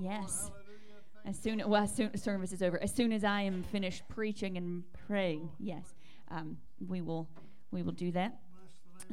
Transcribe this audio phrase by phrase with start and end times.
[0.00, 0.50] Yes.
[1.24, 4.56] As soon well, as soon service is over, as soon as I am finished preaching
[4.56, 5.94] and praying, yes,
[6.30, 7.28] um, we will
[7.70, 8.38] we will do that.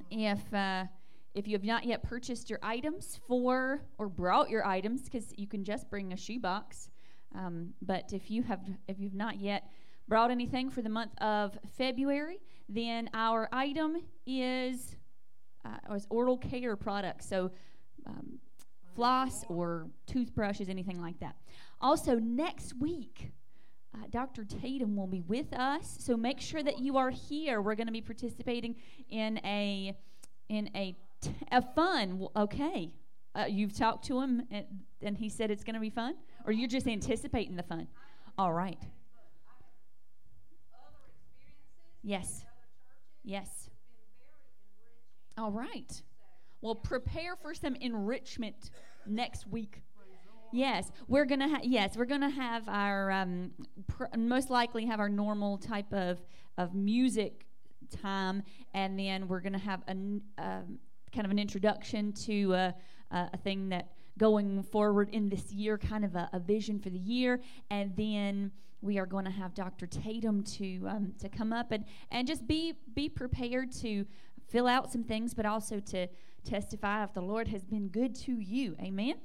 [0.09, 0.85] If uh,
[1.33, 5.47] if you have not yet purchased your items for or brought your items, because you
[5.47, 6.89] can just bring a shoebox,
[7.33, 9.69] um, but if you have if you've not yet
[10.07, 12.39] brought anything for the month of February,
[12.69, 14.95] then our item is
[15.65, 17.27] uh, is oral care products.
[17.27, 17.51] So.
[18.07, 18.37] Um,
[18.95, 21.35] floss or toothbrushes, anything like that.
[21.81, 23.31] Also, next week,
[23.93, 24.43] uh, Dr.
[24.43, 27.61] Tatum will be with us, so make sure that you are here.
[27.61, 28.75] We're going to be participating
[29.09, 29.95] in a
[30.49, 30.95] in a
[31.51, 32.27] a fun.
[32.35, 32.93] Okay,
[33.35, 34.65] uh, you've talked to him, and,
[35.01, 36.15] and he said it's going to be fun,
[36.45, 37.87] or you're just anticipating the fun.
[38.37, 38.79] All right.
[42.03, 42.45] Yes.
[43.23, 43.69] Yes.
[45.37, 46.01] All right.
[46.61, 48.71] Well, prepare for some enrichment
[49.05, 49.81] next week.
[50.51, 51.49] Yes, we're gonna.
[51.49, 53.51] Ha- yes, we're gonna have our um,
[53.87, 56.21] pr- most likely have our normal type of
[56.57, 57.45] of music
[58.01, 58.41] time,
[58.73, 60.79] and then we're gonna have a um,
[61.11, 62.71] kind of an introduction to uh,
[63.11, 66.97] a thing that going forward in this year, kind of a, a, vision for the
[66.97, 69.87] year, and then we are going to have Dr.
[69.87, 74.05] Tatum to um, to come up and and just be be prepared to
[74.47, 76.07] fill out some things, but also to
[76.45, 78.75] testify if the Lord has been good to you.
[78.79, 79.15] Amen.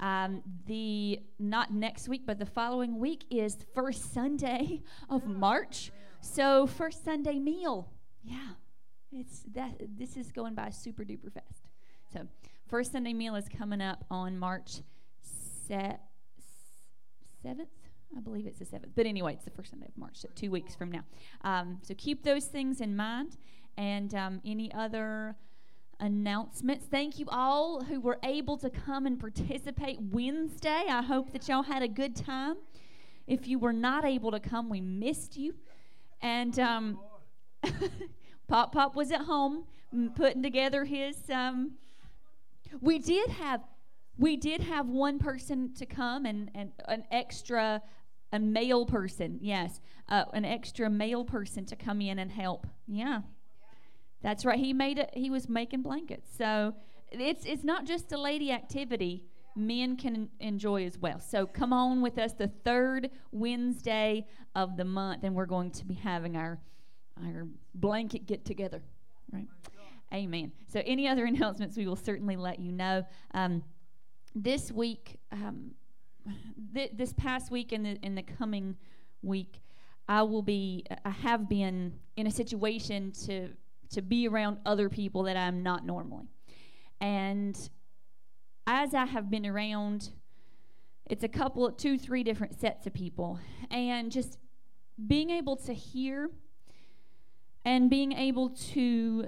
[0.00, 5.92] Um, the not next week, but the following week is first Sunday of March.
[6.20, 7.88] So first Sunday meal,
[8.22, 8.54] yeah,
[9.12, 9.80] it's that.
[9.96, 11.62] This is going by super duper fast.
[12.12, 12.26] So
[12.68, 14.80] first Sunday meal is coming up on March
[15.66, 16.08] seventh.
[18.16, 18.92] I believe it's the seventh.
[18.94, 21.04] But anyway, it's the first Sunday of March, so two weeks from now.
[21.42, 23.36] Um, so keep those things in mind.
[23.76, 25.36] And um, any other
[26.00, 26.86] announcements.
[26.90, 30.84] Thank you all who were able to come and participate Wednesday.
[30.88, 32.56] I hope that y'all had a good time.
[33.26, 35.54] If you were not able to come, we missed you.
[36.20, 36.98] And um,
[38.48, 39.64] Pop Pop was at home
[40.14, 41.16] putting together his.
[41.30, 41.72] Um,
[42.80, 43.62] we did have
[44.16, 47.82] we did have one person to come and, and an extra
[48.32, 53.20] a male person yes uh, an extra male person to come in and help yeah
[54.24, 54.58] that's right.
[54.58, 55.10] He made it.
[55.12, 56.30] He was making blankets.
[56.36, 56.74] So
[57.12, 59.22] it's it's not just a lady activity.
[59.54, 61.20] Men can enjoy as well.
[61.20, 64.26] So come on with us the third Wednesday
[64.56, 66.58] of the month, and we're going to be having our
[67.22, 68.82] our blanket get together.
[69.30, 69.46] Right.
[70.12, 70.52] Amen.
[70.72, 73.04] So any other announcements, we will certainly let you know.
[73.34, 73.62] Um,
[74.34, 75.72] this week, um,
[76.72, 78.74] th- this past week, and the in the coming
[79.20, 79.60] week,
[80.08, 80.86] I will be.
[81.04, 83.50] I have been in a situation to
[83.94, 86.28] to be around other people that I'm not normally.
[87.00, 87.58] And
[88.66, 90.10] as I have been around,
[91.06, 93.38] it's a couple, two, three different sets of people.
[93.70, 94.38] And just
[95.06, 96.30] being able to hear
[97.64, 99.26] and being able to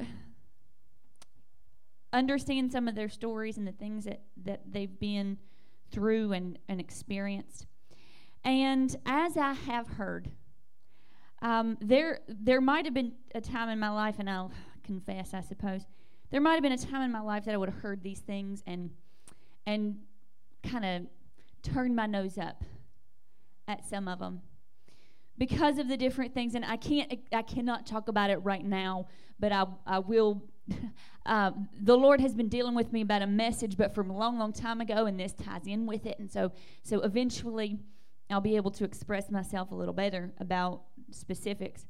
[2.12, 5.38] understand some of their stories and the things that, that they've been
[5.90, 7.66] through and, and experienced.
[8.44, 10.30] And as I have heard,
[11.46, 14.50] um, there, there might have been a time in my life, and I'll
[14.82, 15.82] confess, I suppose,
[16.32, 18.18] there might have been a time in my life that I would have heard these
[18.18, 18.90] things and,
[19.64, 19.96] and
[20.64, 21.02] kind of
[21.62, 22.64] turned my nose up
[23.68, 24.40] at some of them
[25.38, 26.56] because of the different things.
[26.56, 29.06] And I can't, I cannot talk about it right now,
[29.38, 30.42] but I, I will.
[31.24, 31.50] Uh,
[31.82, 34.52] the Lord has been dealing with me about a message, but from a long, long
[34.52, 36.16] time ago, and this ties in with it.
[36.20, 36.52] And so,
[36.84, 37.80] so eventually,
[38.30, 41.86] I'll be able to express myself a little better about specifics.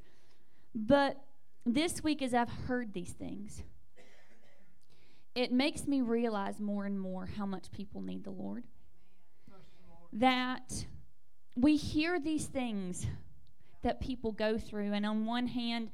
[0.74, 1.16] But
[1.64, 3.62] this week, as I've heard these things,
[5.34, 8.64] it makes me realize more and more how much people need the Lord.
[10.12, 10.86] That
[11.54, 13.06] we hear these things
[13.82, 15.91] that people go through, and on one hand,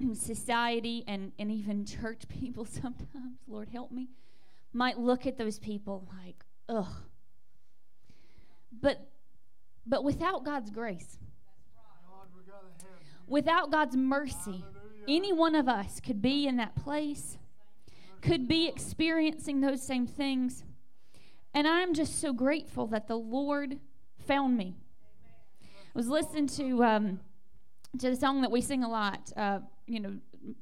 [0.14, 4.08] society and, and even church people sometimes, Lord help me,
[4.72, 6.92] might look at those people like, ugh.
[8.80, 9.11] But
[9.86, 11.18] but without God's grace,
[13.26, 14.64] without God's mercy,
[15.08, 17.38] any one of us could be in that place,
[18.20, 20.64] could be experiencing those same things.
[21.54, 23.78] And I'm just so grateful that the Lord
[24.26, 24.76] found me.
[25.62, 27.20] I was listening to um,
[27.98, 29.32] to the song that we sing a lot.
[29.36, 30.16] Uh, you know,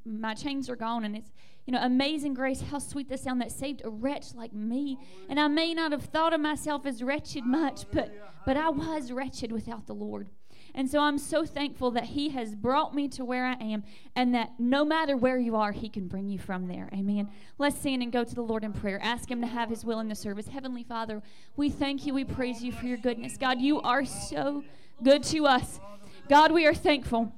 [0.05, 1.31] my chains are gone, and it's
[1.67, 4.99] you know, amazing grace, how sweet the sound that saved a wretch like me.
[5.29, 8.13] And I may not have thought of myself as wretched much, but
[8.47, 10.29] but I was wretched without the Lord.
[10.75, 13.83] And so I'm so thankful that He has brought me to where I am
[14.15, 16.89] and that no matter where you are, He can bring you from there.
[16.93, 17.29] Amen.
[17.59, 19.01] Let's stand and go to the Lord in prayer.
[19.03, 20.49] Ask Him to have His will in the service.
[20.49, 21.23] Heavenly Father,
[21.57, 22.15] we thank you.
[22.15, 23.37] We praise you for your goodness.
[23.37, 24.63] God, you are so
[25.03, 25.81] good to us.
[26.29, 27.33] God, we are thankful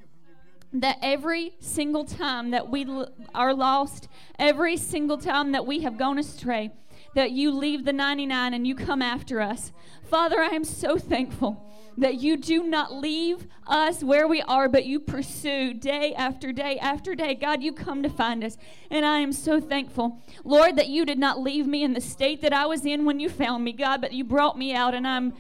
[0.73, 2.87] that every single time that we
[3.35, 4.09] are lost,
[4.39, 6.73] every single time that we have gone astray,
[7.15, 9.73] that you leave the 99 and you come after us.
[10.03, 11.63] Father, I am so thankful
[11.97, 16.79] that you do not leave us where we are, but you pursue day after day
[16.79, 17.35] after day.
[17.35, 18.57] God, you come to find us.
[18.91, 22.41] And I am so thankful, Lord, that you did not leave me in the state
[22.43, 24.95] that I was in when you found me, God, but you brought me out.
[24.95, 25.33] And I'm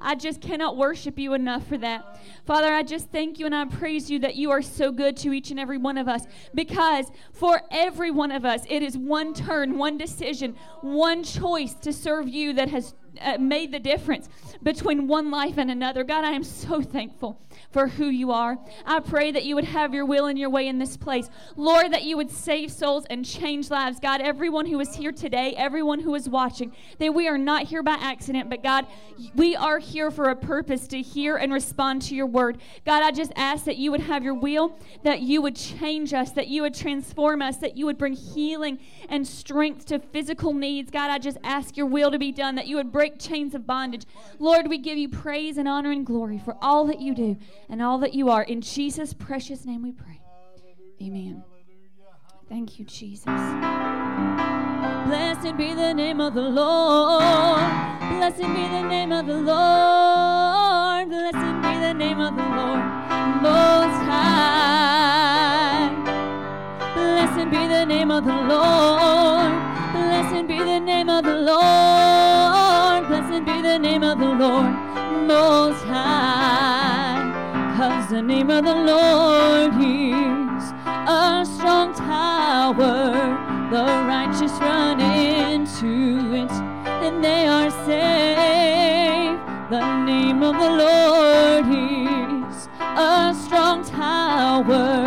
[0.00, 2.18] I just cannot worship you enough for that.
[2.44, 5.32] Father, I just thank you and I praise you that you are so good to
[5.32, 6.26] each and every one of us.
[6.54, 11.92] Because for every one of us, it is one turn, one decision, one choice to
[11.92, 14.28] serve you that has uh, made the difference
[14.62, 16.04] between one life and another.
[16.04, 17.40] God, I am so thankful
[17.76, 18.56] for who you are.
[18.86, 21.28] I pray that you would have your will and your way in this place.
[21.56, 24.00] Lord, that you would save souls and change lives.
[24.00, 27.82] God, everyone who is here today, everyone who is watching, that we are not here
[27.82, 28.86] by accident, but God,
[29.34, 32.62] we are here for a purpose to hear and respond to your word.
[32.86, 36.30] God, I just ask that you would have your will, that you would change us,
[36.30, 38.78] that you would transform us, that you would bring healing
[39.10, 40.90] and strength to physical needs.
[40.90, 43.66] God, I just ask your will to be done, that you would break chains of
[43.66, 44.06] bondage.
[44.38, 47.36] Lord, we give you praise and honor and glory for all that you do
[47.68, 48.42] and all that you are.
[48.42, 50.20] In Jesus' precious name we pray.
[51.02, 51.42] Amen.
[52.48, 53.24] Thank you, Jesus.
[55.06, 57.60] Blessed be the name of the Lord.
[58.00, 61.08] Blessed be the name of the Lord.
[61.08, 62.84] Blessed be the name of the Lord
[63.42, 65.90] Most High.
[66.94, 69.52] Blessed be the name of the Lord.
[69.92, 73.06] Blessed be the name of the Lord.
[73.08, 74.72] Blessed be the name of the Lord
[75.26, 76.35] Most High.
[77.86, 80.72] Cause the name of the Lord is
[81.06, 83.12] a strong tower.
[83.70, 86.50] The righteous run into it
[87.06, 89.40] and they are saved.
[89.70, 95.04] The name of the Lord is a strong tower.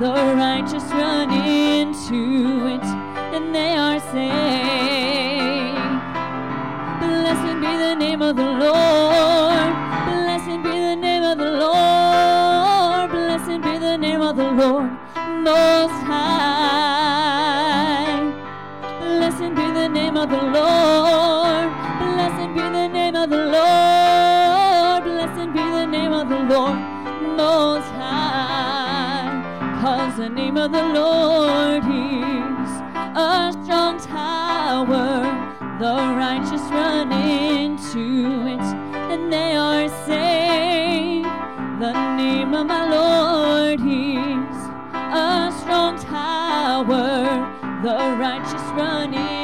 [0.00, 2.86] The righteous run into it
[3.36, 5.76] and they are saved.
[7.00, 9.35] Blessed be the name of the Lord.
[20.56, 21.68] Lord.
[22.00, 25.04] Blessed be the name of the Lord.
[25.04, 26.78] Blessed be the name of the Lord
[27.36, 29.28] Most High.
[29.82, 32.70] Cause the name of the Lord is
[33.16, 35.10] a strong tower.
[35.78, 38.66] The righteous run into it
[39.12, 41.26] and they are saved.
[41.84, 44.56] The name of my Lord is
[44.94, 47.14] a strong tower.
[47.82, 49.35] The righteous run into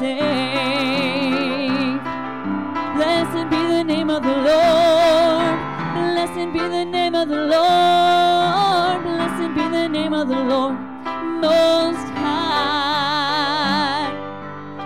[0.00, 0.16] Blessed
[3.50, 5.58] be the name of the Lord.
[5.94, 9.02] Blessed be the name of the Lord.
[9.02, 10.78] Blessed be the name of the Lord
[11.42, 14.08] Most High.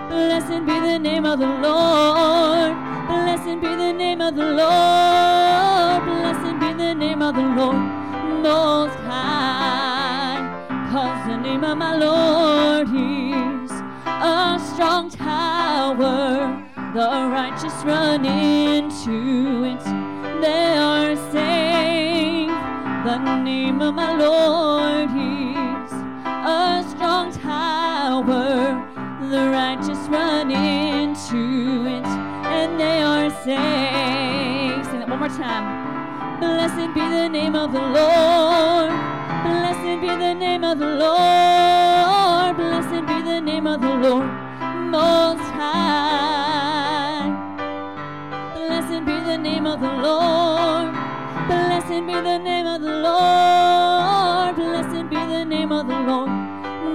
[0.09, 2.75] Blessed be the name of the Lord.
[3.07, 6.03] Blessed be the name of the Lord.
[6.03, 7.77] Blessed be the name of the Lord
[8.43, 10.43] Most High.
[10.91, 13.24] Cause the name of my Lord a
[14.75, 16.61] strong tower.
[16.93, 19.83] The righteous run into it,
[20.41, 22.51] they are saved.
[23.05, 28.85] The name of my Lord is a strong tower.
[29.29, 34.87] The righteous run into it, and they are saved.
[34.87, 36.39] Sing that one more time.
[36.41, 38.91] Blessed be the name of the Lord.
[39.45, 42.57] Blessed be the name of the Lord.
[42.57, 44.44] Blessed be the name of the Lord
[44.95, 47.27] Most High.
[48.55, 50.93] Blessed be the name of the Lord.
[51.47, 54.55] Blessed be the name of the Lord.
[54.55, 56.29] Blessed be the name of the Lord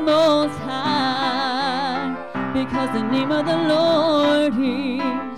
[0.07, 2.17] Most High.
[2.55, 5.30] Because the name of the Lord is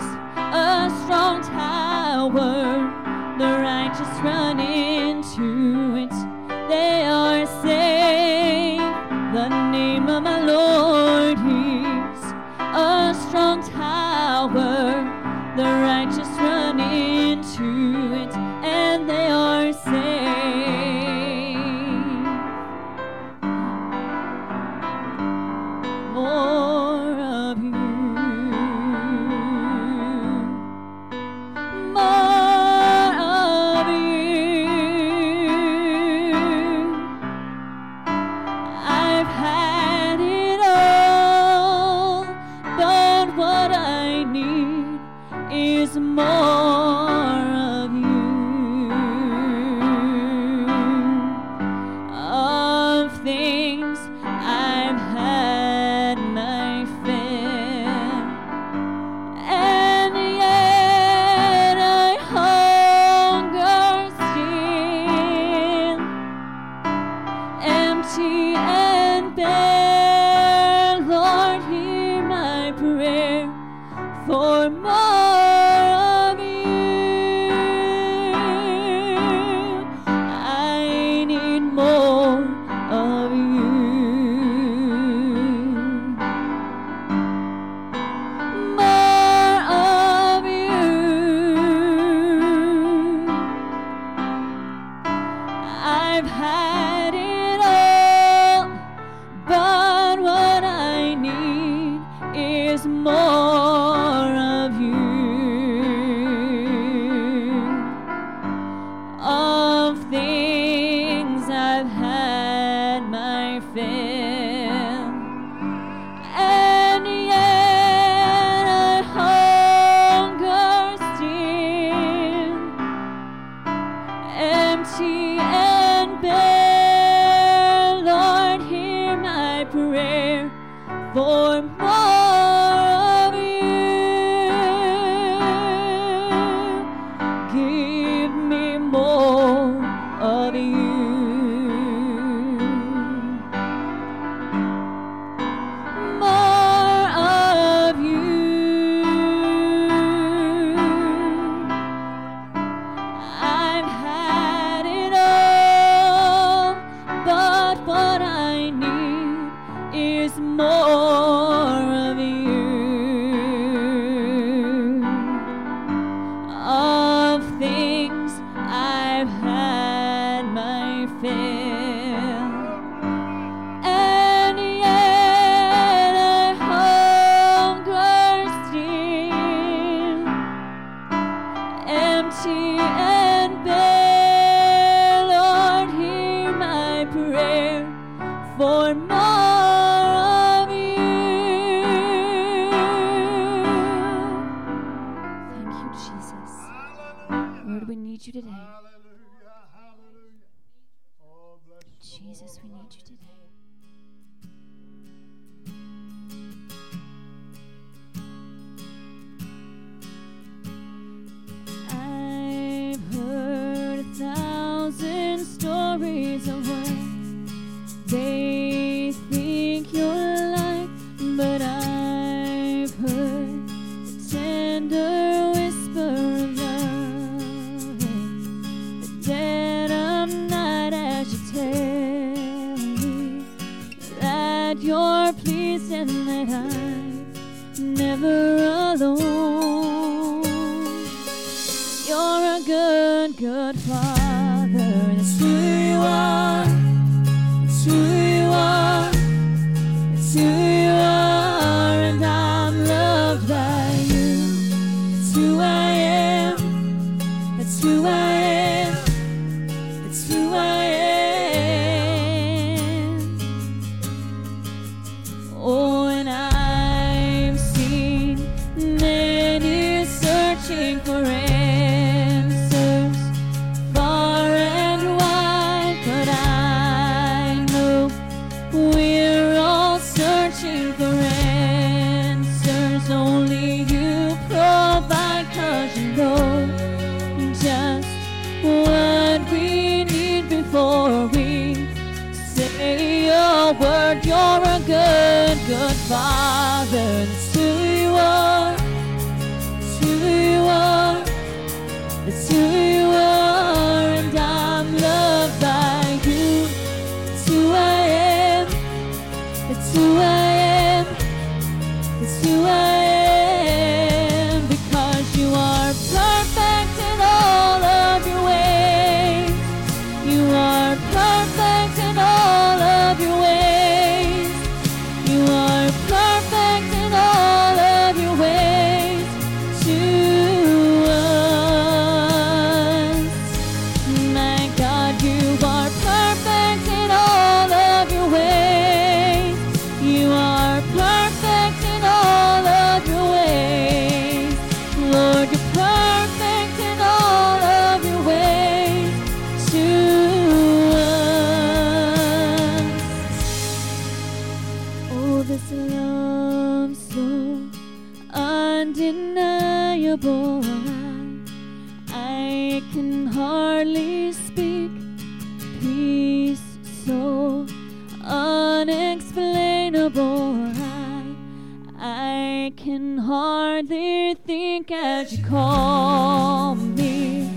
[372.64, 377.50] I can hardly think as you call me.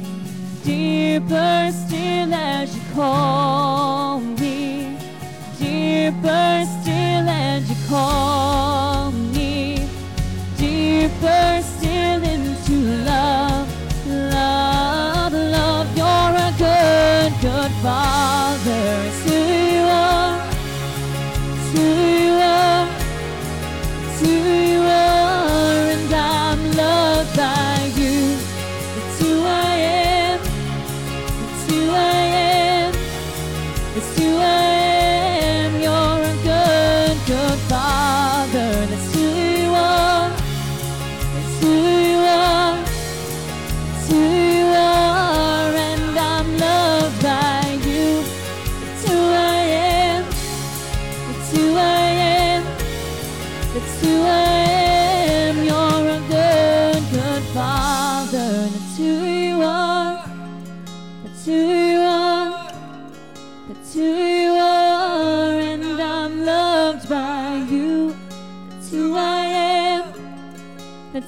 [0.64, 4.98] Deeper still as you call me.
[5.60, 8.45] Deeper still as you call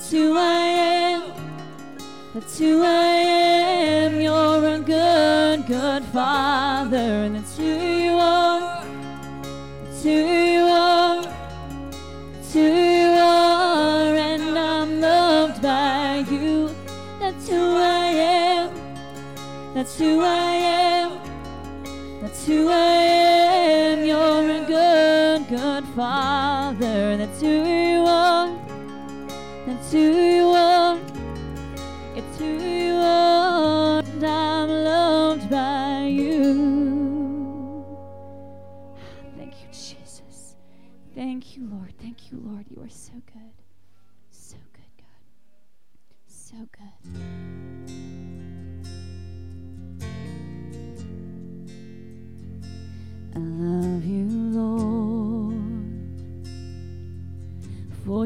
[0.08, 0.68] That's who I
[1.12, 1.24] am.
[2.34, 3.08] That's who I
[4.06, 4.22] am.
[4.22, 7.26] You're a good, good father.
[7.26, 8.86] And that's who you are.
[9.84, 11.24] That's who you are.
[11.24, 14.16] That's who you are.
[14.16, 16.70] And I'm loved by you.
[17.20, 18.70] That's who I am.
[19.74, 21.20] That's who I am.
[22.22, 22.96] That's who I
[23.76, 24.06] am.
[24.06, 27.18] You're a good, good father.
[27.18, 27.77] That's who.
[29.90, 30.47] Who you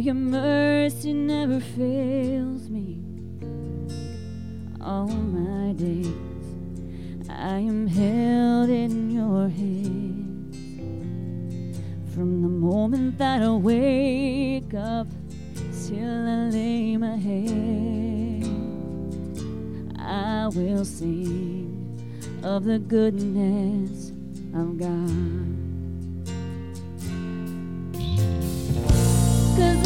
[0.01, 2.99] your mercy never fails me.
[4.81, 6.07] All my days
[7.29, 10.57] I am held in your hands.
[12.15, 15.07] From the moment that I wake up
[15.85, 18.47] till I lay my head,
[19.99, 24.09] I will sing of the goodness
[24.55, 25.50] of God.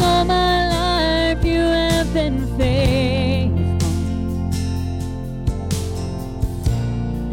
[0.02, 3.88] All my life you have been faithful.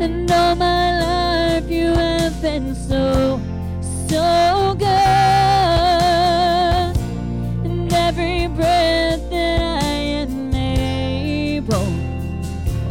[0.03, 3.39] And all my life you have been so,
[4.07, 4.87] so good.
[7.65, 9.93] And every breath that I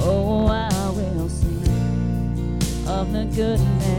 [0.00, 3.91] oh, I will sing of the goodness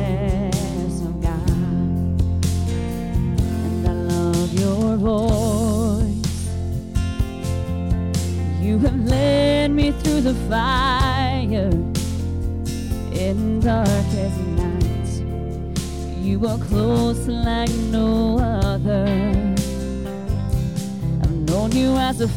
[22.24, 22.30] you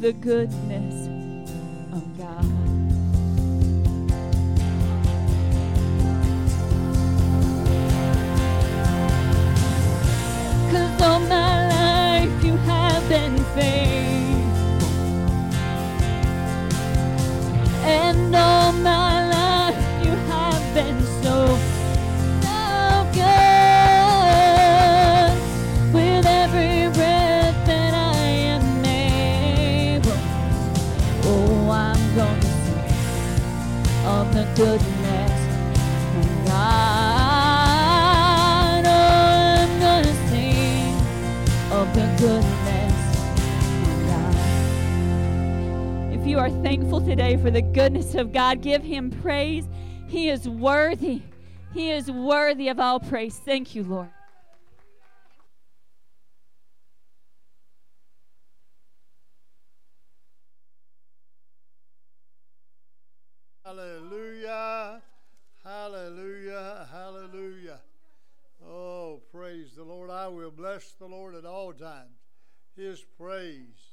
[0.00, 0.97] the goodness
[47.42, 49.68] for the goodness of God, give Him praise.
[50.06, 51.22] He is worthy.
[51.72, 53.36] He is worthy of all praise.
[53.36, 54.08] Thank you, Lord.
[63.64, 65.02] Hallelujah.
[65.62, 66.88] Hallelujah.
[66.90, 67.80] Hallelujah.
[68.66, 70.10] Oh, praise the Lord.
[70.10, 72.16] I will bless the Lord at all times.
[72.74, 73.87] His praise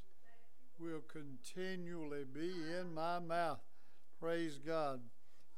[0.79, 3.59] will continually be in my mouth.
[4.19, 5.01] Praise God.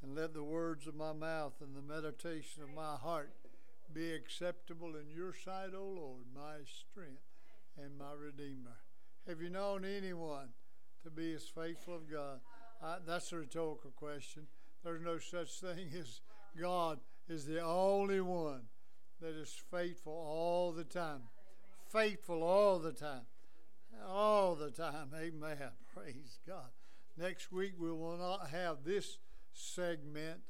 [0.04, 3.32] And let the words of my mouth and the meditation of my heart
[3.94, 7.24] be acceptable in your sight, O Lord, my strength
[7.78, 8.78] and my Redeemer.
[9.28, 10.50] Have you known anyone
[11.04, 12.40] to be as faithful of God?
[12.84, 14.48] I, that's a rhetorical question.
[14.84, 16.22] There's no such thing as
[16.60, 18.62] God is the only one
[19.22, 21.24] that is faithful all the time.
[21.92, 23.26] Faithful all the time.
[24.06, 25.12] All the time.
[25.16, 25.58] Amen.
[25.96, 26.70] Praise God.
[27.18, 29.18] Next week we will not have this
[29.54, 30.42] segment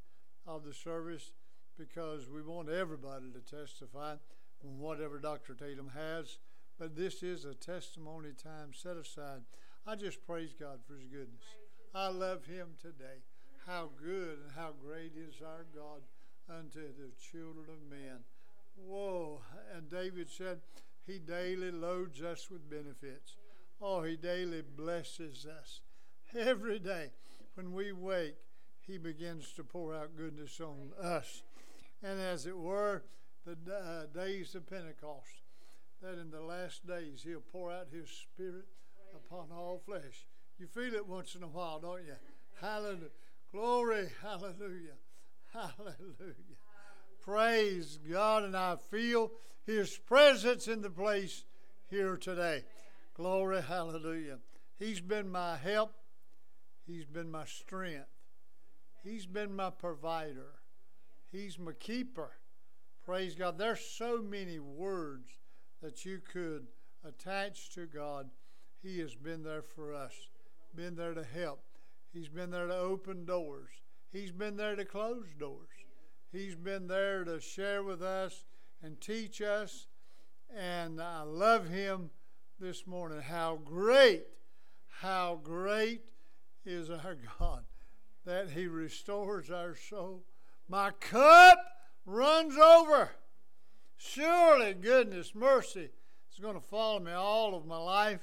[0.46, 1.32] of the service
[1.78, 4.16] because we want everybody to testify
[4.62, 5.54] whatever Dr.
[5.54, 6.40] Tatum has.
[6.80, 9.42] But this is a testimony time set aside.
[9.86, 11.46] I just praise God for his goodness.
[11.96, 13.24] I love him today.
[13.66, 16.02] How good and how great is our God
[16.50, 18.20] unto the children of men.
[18.76, 19.42] Whoa.
[19.76, 20.60] And David said,
[21.08, 23.38] He daily loads us with benefits.
[23.82, 25.80] Oh, He daily blesses us.
[26.38, 27.12] Every day
[27.56, 28.36] when we wake,
[28.86, 31.44] He begins to pour out goodness on us.
[32.04, 33.04] And as it were,
[33.46, 35.44] the uh, days of Pentecost,
[36.02, 38.66] that in the last days He'll pour out His Spirit
[39.16, 40.28] upon all flesh.
[40.60, 42.16] You feel it once in a while, don't you?
[42.60, 43.10] Hallelujah.
[43.52, 44.10] Glory.
[44.22, 44.98] Hallelujah.
[45.54, 46.58] Hallelujah.
[47.22, 48.44] Praise God.
[48.44, 49.32] And I feel
[49.68, 51.44] His presence in the place
[51.90, 52.64] here today.
[53.14, 53.62] Glory.
[53.62, 54.38] Hallelujah.
[54.80, 55.94] He's been my help.
[56.88, 58.08] He's been my strength.
[59.04, 60.54] He's been my provider.
[61.34, 62.32] He's my keeper.
[63.04, 63.58] Praise God.
[63.58, 65.28] There's so many words
[65.82, 66.68] that you could
[67.06, 68.30] attach to God.
[68.82, 70.14] He has been there for us,
[70.76, 71.62] been there to help.
[72.14, 73.72] He's been there to open doors.
[74.14, 75.68] He's been there to close doors.
[76.32, 78.46] He's been there to share with us
[78.82, 79.88] and teach us.
[80.56, 82.12] And I love him
[82.60, 83.22] this morning.
[83.22, 84.26] How great,
[84.88, 86.02] how great
[86.66, 87.64] is our God
[88.26, 90.24] that he restores our soul.
[90.68, 91.58] My cup
[92.06, 93.12] runs over.
[93.96, 95.90] Surely goodness, mercy
[96.32, 98.20] is going to follow me all of my life,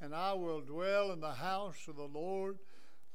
[0.00, 2.58] and I will dwell in the house of the Lord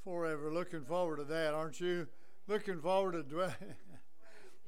[0.04, 0.54] forever.
[0.54, 2.08] Looking forward to that, aren't you?
[2.48, 3.56] Looking forward to dwelling.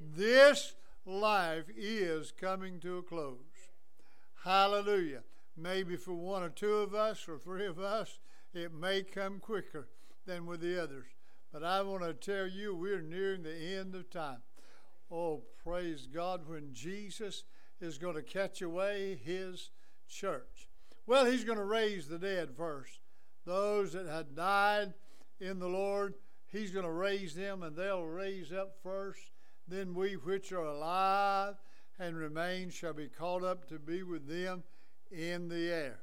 [0.00, 0.74] this
[1.08, 3.38] life is coming to a close.
[4.44, 5.22] Hallelujah.
[5.56, 8.20] Maybe for one or two of us or three of us,
[8.52, 9.88] it may come quicker
[10.26, 11.06] than with the others.
[11.52, 14.42] But I want to tell you, we're nearing the end of time.
[15.10, 17.44] Oh, praise God, when Jesus
[17.80, 19.70] is going to catch away his
[20.08, 20.68] church.
[21.06, 23.00] Well, he's going to raise the dead first.
[23.46, 24.92] Those that had died
[25.40, 26.14] in the Lord,
[26.52, 29.30] he's going to raise them, and they'll raise up first.
[29.68, 31.56] Then we which are alive
[31.98, 34.62] and remain shall be caught up to be with them
[35.10, 36.00] in the air.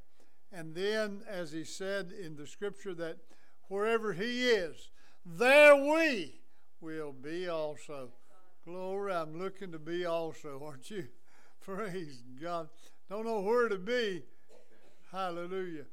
[0.51, 3.17] And then, as he said in the scripture, that
[3.67, 4.89] wherever he is,
[5.25, 6.41] there we
[6.80, 8.10] will be also.
[8.63, 11.08] Glory, I'm looking to be also, aren't you?
[11.62, 12.69] Praise God.
[13.10, 14.23] Don't know where to be.
[15.12, 15.86] Hallelujah.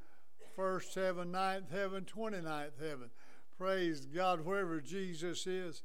[0.55, 3.11] First heaven, ninth heaven, 29th heaven.
[3.57, 4.45] Praise God.
[4.45, 5.83] Wherever Jesus is,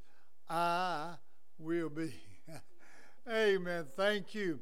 [0.48, 1.14] I
[1.58, 2.14] will be.
[3.30, 3.86] Amen.
[3.96, 4.60] Thank you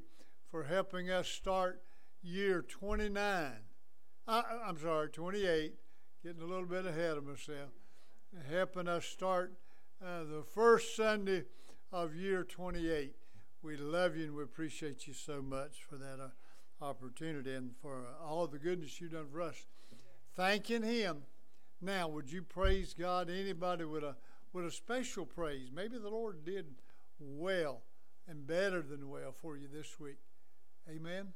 [0.50, 1.82] for helping us start
[2.22, 3.52] year 29.
[4.28, 5.74] I, I'm sorry, 28.
[6.22, 7.70] Getting a little bit ahead of myself.
[8.50, 9.52] Helping us start
[10.04, 11.44] uh, the first Sunday
[11.92, 13.14] of year 28.
[13.62, 18.04] We love you and we appreciate you so much for that uh, opportunity and for
[18.04, 19.66] uh, all the goodness you've done for us.
[20.34, 21.22] Thanking Him.
[21.80, 23.30] Now, would you praise God?
[23.30, 24.16] Anybody with a
[24.52, 25.70] with a special praise?
[25.72, 26.66] Maybe the Lord did
[27.18, 27.82] well
[28.28, 30.18] and better than well for you this week.
[30.88, 31.32] Amen.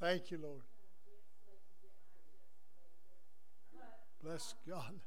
[0.00, 0.62] Thank you, Lord.
[4.22, 5.00] Bless God.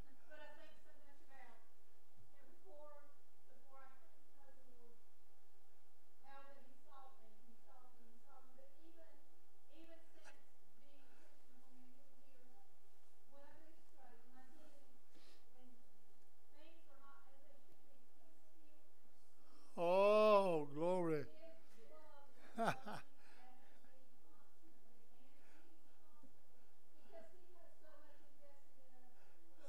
[19.75, 21.23] Oh, glory.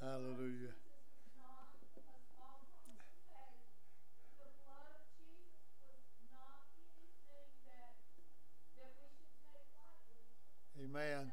[0.00, 0.74] Hallelujah.
[10.78, 11.30] Amen.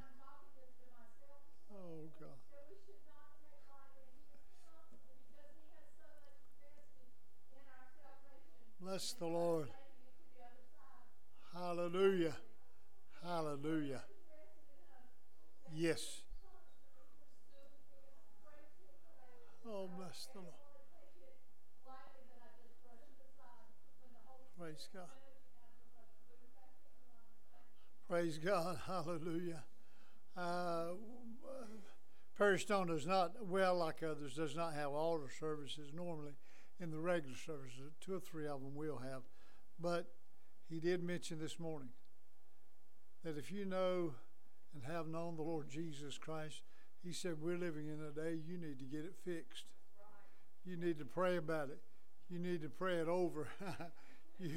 [1.74, 2.30] Oh, God.
[9.02, 9.68] Bless the Lord.
[11.56, 12.36] Hallelujah.
[13.24, 14.04] Hallelujah.
[15.74, 16.22] Yes.
[19.68, 20.54] Oh, bless the Lord.
[24.60, 25.04] Praise God.
[28.08, 28.78] Praise God.
[28.86, 29.64] Hallelujah.
[30.38, 30.90] Uh,
[32.38, 36.34] Perry Stone does not, well, like others, does not have altar services normally
[36.82, 37.80] in the regular services.
[37.80, 39.22] Uh, two or three of them will have.
[39.80, 40.08] But
[40.70, 41.90] he did mention this morning
[43.24, 44.14] that if you know
[44.74, 46.64] and have known the Lord Jesus Christ,
[47.04, 49.66] he said, We're living in a day you need to get it fixed.
[50.66, 51.80] You need to pray about it.
[52.30, 53.48] You need to pray it over.
[54.40, 54.52] you,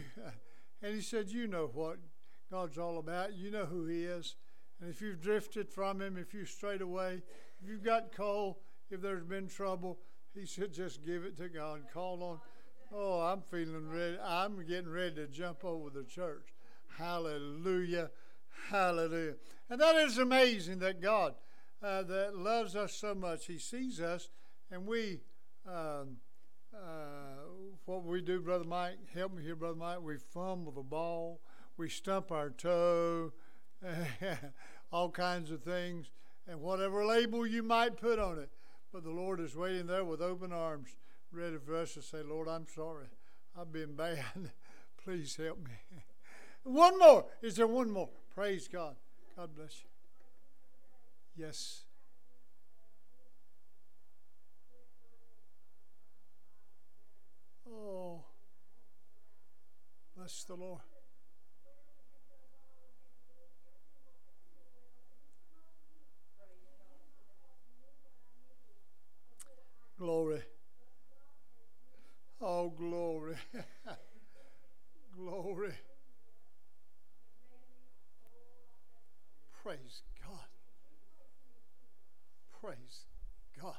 [0.83, 1.99] and he said, You know what
[2.51, 3.35] God's all about.
[3.35, 4.37] You know who he is.
[4.81, 7.23] And if you've drifted from him, if you've strayed away,
[7.63, 8.57] if you've got cold,
[8.91, 9.99] if there's been trouble,
[10.35, 11.83] he said, just give it to God.
[11.93, 12.41] Call on.
[12.93, 14.19] Oh, I'm feeling ready.
[14.23, 16.55] I'm getting ready to jump over the church.
[16.99, 18.11] Hallelujah.
[18.69, 19.35] Hallelujah.
[19.71, 21.35] And that is amazing that God
[21.83, 23.47] uh, that loves us so much.
[23.47, 24.31] He sees us,
[24.71, 25.21] and we,
[25.69, 26.17] um,
[26.75, 27.45] uh,
[27.85, 31.41] what we do, Brother Mike, help me here, Brother Mike, we fumble the ball,
[31.77, 33.33] we stump our toe,
[34.93, 36.11] all kinds of things,
[36.49, 38.51] and whatever label you might put on it.
[38.95, 40.91] But the Lord is waiting there with open arms,
[41.33, 43.07] ready for us to say, Lord, I'm sorry.
[43.61, 44.53] I've been bad.
[45.03, 45.73] Please help me.
[46.63, 47.25] one more.
[47.43, 48.09] Is there one more?
[48.33, 48.95] Praise God.
[49.37, 51.45] God bless you.
[51.45, 51.83] Yes.
[57.69, 58.23] Oh,
[60.17, 60.83] bless the Lord.
[69.99, 70.43] Glory.
[72.41, 73.37] Oh, glory.
[75.17, 75.75] glory.
[79.63, 80.45] Praise God.
[82.61, 83.07] Praise
[83.61, 83.77] God.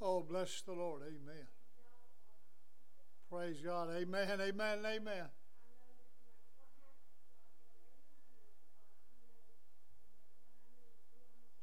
[0.00, 1.02] Oh, bless the Lord.
[1.02, 1.46] Amen.
[3.30, 3.88] Praise God.
[3.90, 4.40] Amen.
[4.40, 4.78] Amen.
[4.84, 5.24] Amen.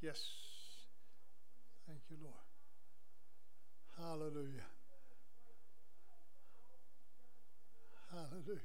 [0.02, 0.24] Yes.
[1.88, 2.34] Thank you, Lord.
[4.00, 4.66] Hallelujah.
[8.12, 8.60] Hallelujah.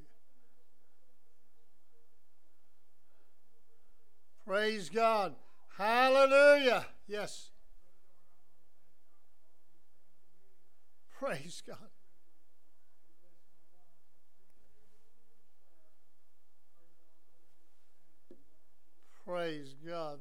[4.46, 5.34] Praise God.
[5.76, 6.86] Hallelujah.
[7.06, 7.50] Yes.
[11.18, 11.76] Praise God.
[19.26, 20.20] Praise God.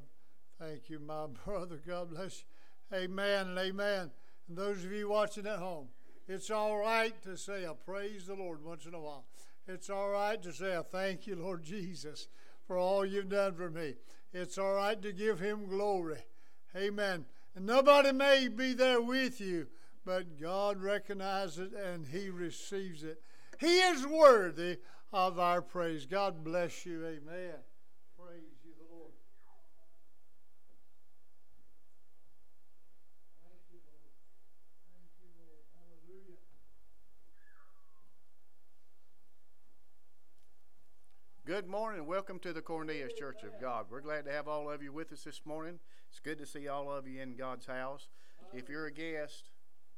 [0.58, 1.80] Thank you, my brother.
[1.86, 2.98] God bless you.
[2.98, 4.10] Amen and amen.
[4.48, 5.88] And those of you watching at home,
[6.28, 9.24] it's all right to say a praise the Lord once in a while.
[9.68, 12.28] It's all right to say a thank you, Lord Jesus,
[12.66, 13.94] for all you've done for me.
[14.32, 16.18] It's all right to give him glory.
[16.76, 17.24] Amen.
[17.54, 19.66] And nobody may be there with you,
[20.04, 23.20] but God recognizes it and he receives it.
[23.58, 24.78] He is worthy
[25.12, 26.04] of our praise.
[26.06, 26.98] God bless you.
[27.06, 27.56] Amen.
[28.18, 29.12] Praise you, the Lord.
[33.42, 34.12] Thank you, Lord.
[34.84, 35.64] Thank you, Lord.
[35.72, 36.42] Hallelujah.
[41.56, 42.04] Good morning.
[42.04, 43.86] Welcome to the Cornelius Church of God.
[43.88, 45.78] We're glad to have all of you with us this morning.
[46.10, 48.08] It's good to see all of you in God's house.
[48.52, 49.52] If you're a guest,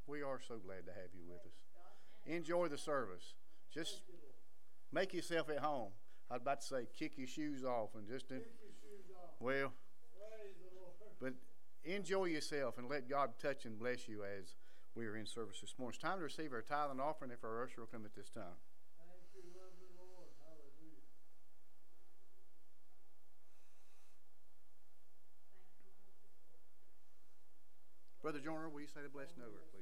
[0.07, 1.59] we are so glad to have you with us.
[2.27, 3.35] Enjoy the service.
[3.75, 4.03] Just
[4.93, 5.91] make yourself at home.
[6.31, 8.39] I was about to say, kick your shoes off and just, off.
[9.41, 9.73] well,
[11.21, 11.33] but
[11.85, 14.55] enjoy yourself and let God touch and bless you as
[14.95, 15.97] we are in service this morning.
[15.97, 18.31] It's time to receive our tithe and offering if our usher will come at this
[18.31, 18.63] time.
[18.95, 20.31] Thank you, lovely Lord.
[20.39, 21.03] Hallelujah.
[28.29, 29.78] Brother Joyner, will you say the blessing over it, please?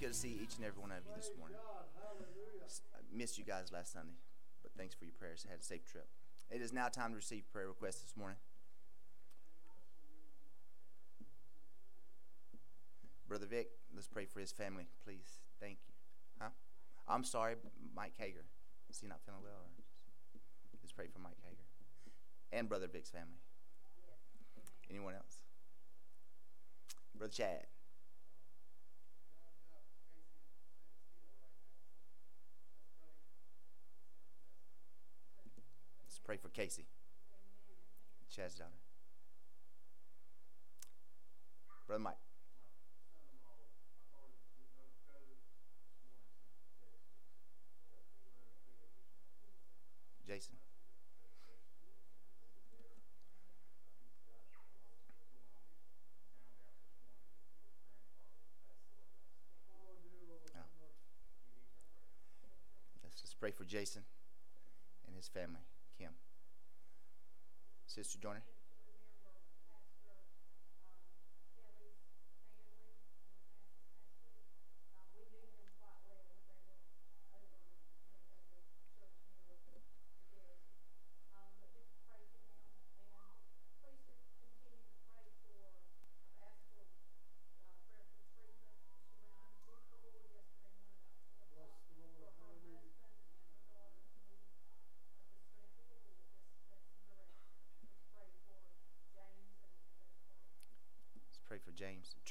[0.00, 1.58] Good to see each and every one of you this morning.
[1.60, 4.16] I missed you guys last Sunday,
[4.62, 5.44] but thanks for your prayers.
[5.46, 6.08] I had a safe trip.
[6.50, 8.38] It is now time to receive prayer requests this morning.
[13.28, 15.40] Brother Vic, let's pray for his family, please.
[15.60, 15.92] Thank you.
[16.40, 16.48] Huh?
[17.06, 17.56] I'm sorry,
[17.94, 18.46] Mike Hager.
[18.88, 19.68] Is he not feeling well?
[20.82, 21.68] Let's pray for Mike Hager
[22.52, 23.44] and Brother Vic's family.
[24.88, 25.42] Anyone else?
[27.14, 27.66] Brother Chad.
[36.30, 36.84] Pray for Casey.
[38.32, 38.70] Chad's daughter.
[41.88, 42.14] Brother Mike.
[50.24, 50.54] Jason.
[60.54, 60.60] Oh.
[63.02, 64.02] Let's just pray for Jason
[65.10, 65.66] and his family,
[65.98, 66.10] Kim.
[68.02, 68.42] Sister Joyner.
[68.42, 68.59] James,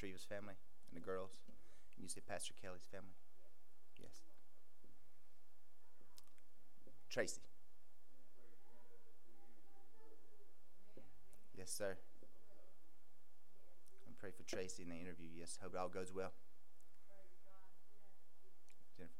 [0.00, 0.54] Treva's family,
[0.88, 1.36] and the girls.
[1.96, 3.12] And you say Pastor Kelly's family?
[4.00, 4.24] Yes.
[7.10, 7.42] Tracy.
[11.54, 11.98] Yes, sir.
[14.06, 15.28] And pray for Tracy in the interview.
[15.36, 16.32] Yes, hope it all goes well.
[18.96, 19.12] Jennifer.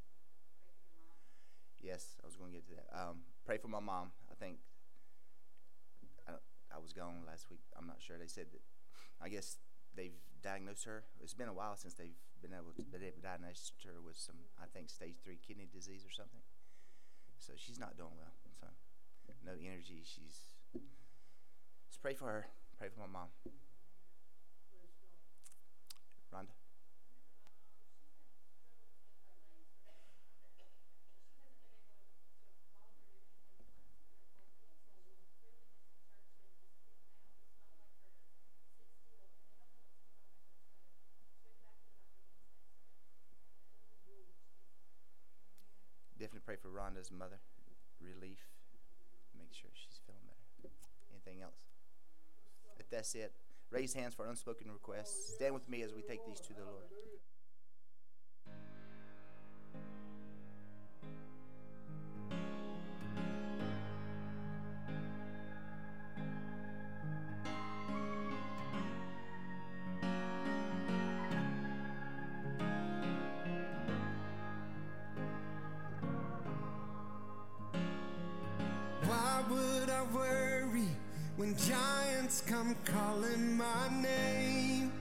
[1.83, 2.89] Yes, I was going to get to that.
[2.99, 4.13] Um, pray for my mom.
[4.31, 4.57] I think
[6.27, 6.33] I,
[6.75, 7.61] I was gone last week.
[7.79, 8.17] I'm not sure.
[8.17, 8.63] They said that.
[9.23, 9.59] I guess
[9.95, 11.05] they've diagnosed her.
[11.21, 14.37] It's been a while since they've been able to, but they've diagnosed her with some,
[14.61, 16.41] I think, stage three kidney disease or something.
[17.39, 18.33] So she's not doing well.
[18.61, 18.69] So
[19.45, 20.03] no energy.
[20.05, 20.55] She's.
[21.89, 22.47] Just pray for her.
[22.79, 23.29] Pray for my mom.
[26.33, 26.47] Rhonda.
[46.19, 47.39] Definitely pray for Rhonda's mother.
[48.01, 48.39] Relief.
[49.37, 50.73] Make sure she's feeling better.
[51.13, 51.67] Anything else?
[52.79, 53.33] If that's it,
[53.71, 55.35] raise hands for unspoken requests.
[55.35, 56.89] Stand with me as we take these to the Lord.
[80.15, 80.89] Worry
[81.37, 84.93] when giants come calling my name?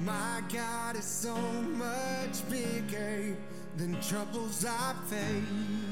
[0.00, 3.36] My God is so much bigger
[3.76, 5.85] than troubles I face.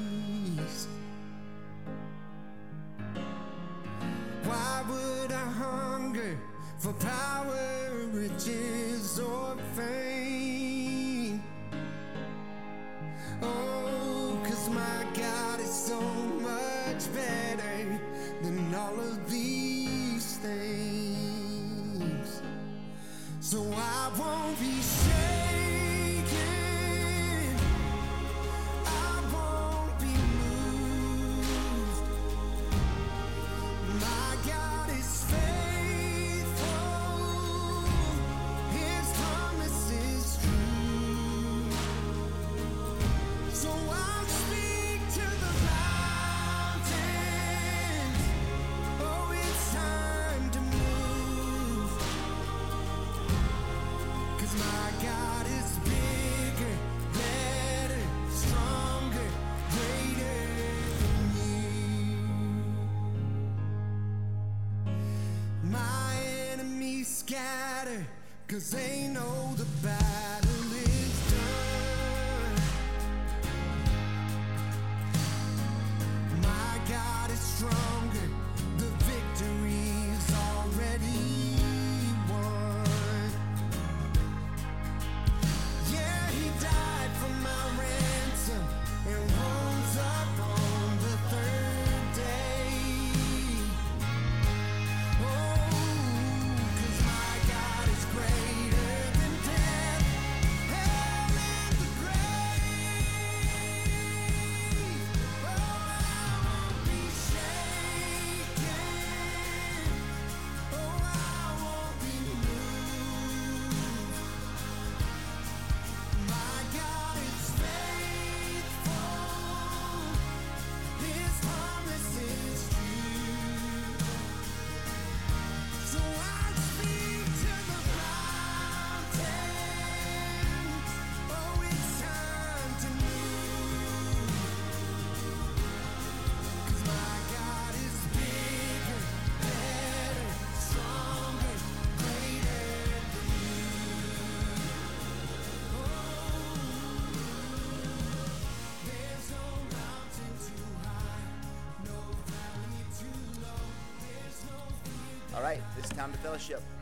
[156.05, 156.74] Time to fellowship.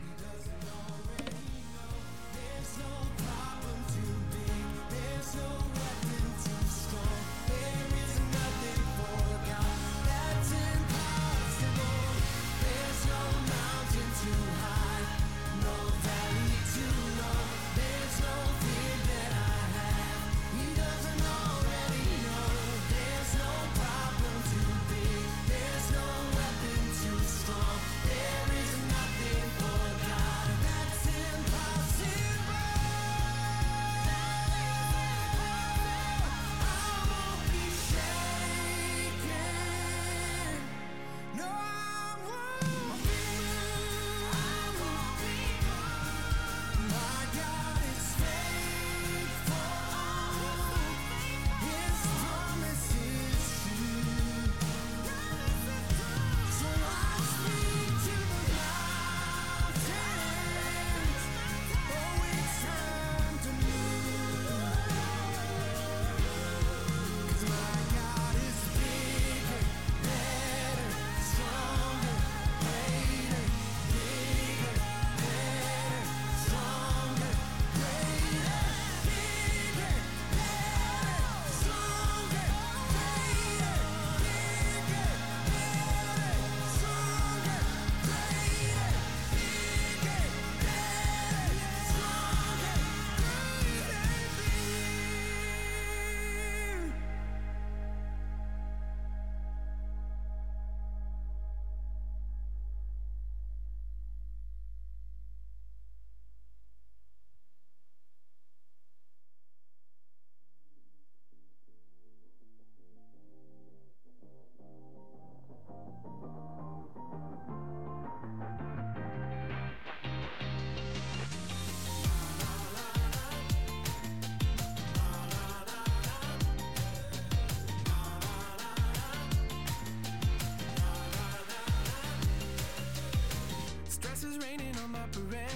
[135.31, 135.52] Raining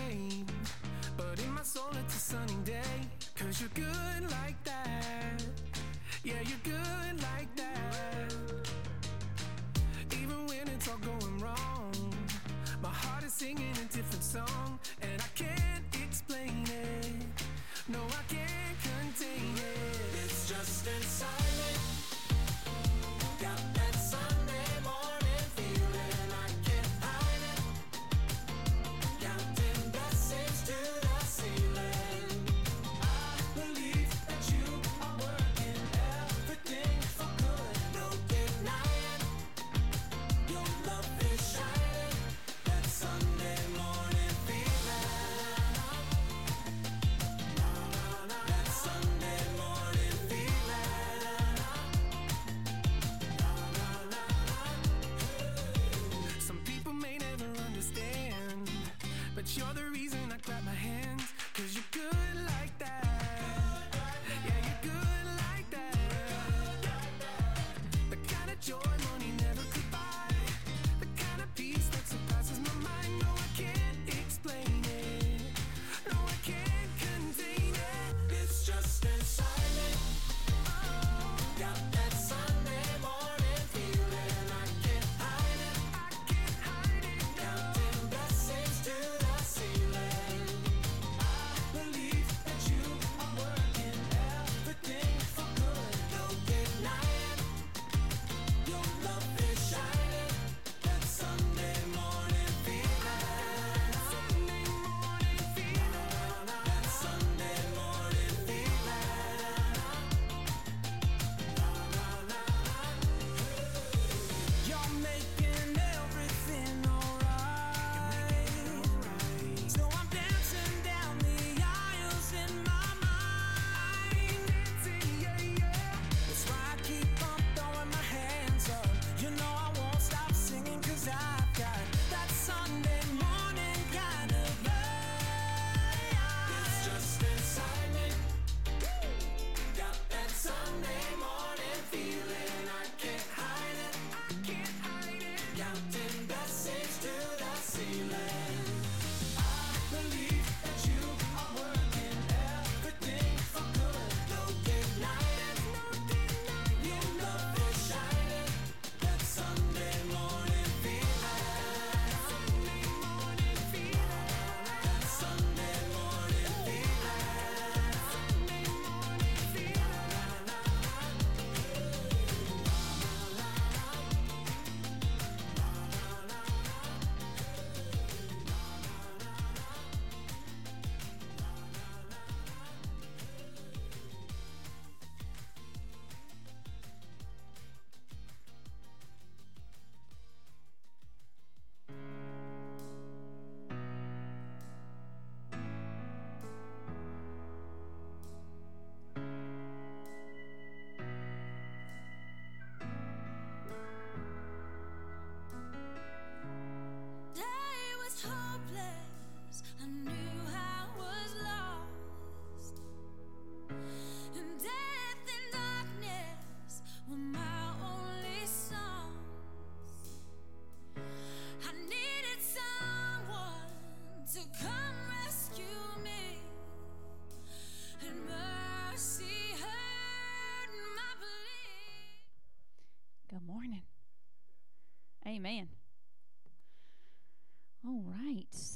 [59.56, 60.07] you're the reason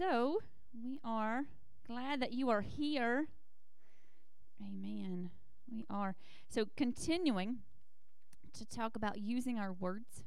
[0.02, 0.40] So
[0.84, 1.44] we are
[1.86, 3.28] glad that you are here.
[4.60, 5.30] Amen.
[5.72, 6.16] We are.
[6.50, 7.58] So continuing
[8.58, 10.24] to talk about using our words.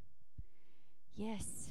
[1.16, 1.70] Yes.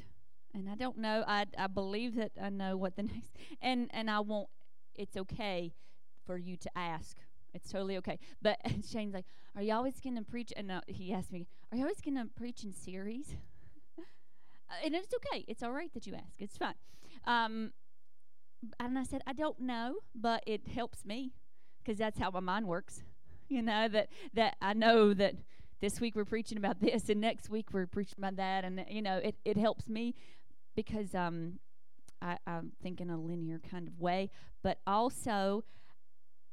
[0.54, 1.24] And I don't know.
[1.26, 4.50] I I believe that I know what the next and and I won't
[4.96, 5.74] it's okay
[6.26, 7.16] for you to ask.
[7.54, 8.20] It's totally okay.
[8.42, 11.78] But Shane's like, "Are you always going to preach?" And uh, he asked me, "Are
[11.78, 13.38] you always going to preach in series?"
[14.70, 15.44] Uh, and it's okay.
[15.50, 16.40] It's all right that you ask.
[16.40, 16.74] It's fine.
[17.26, 17.74] Um,
[18.80, 21.34] and I said, I don't know, but it helps me
[21.84, 23.04] because that's how my mind works.
[23.50, 25.36] You know that that I know that
[25.80, 29.02] this week we're preaching about this, and next week we're preaching about that, and you
[29.02, 30.16] know it it helps me
[30.76, 31.60] because um
[32.22, 34.32] I, I think in a linear kind of way,
[34.64, 35.66] but also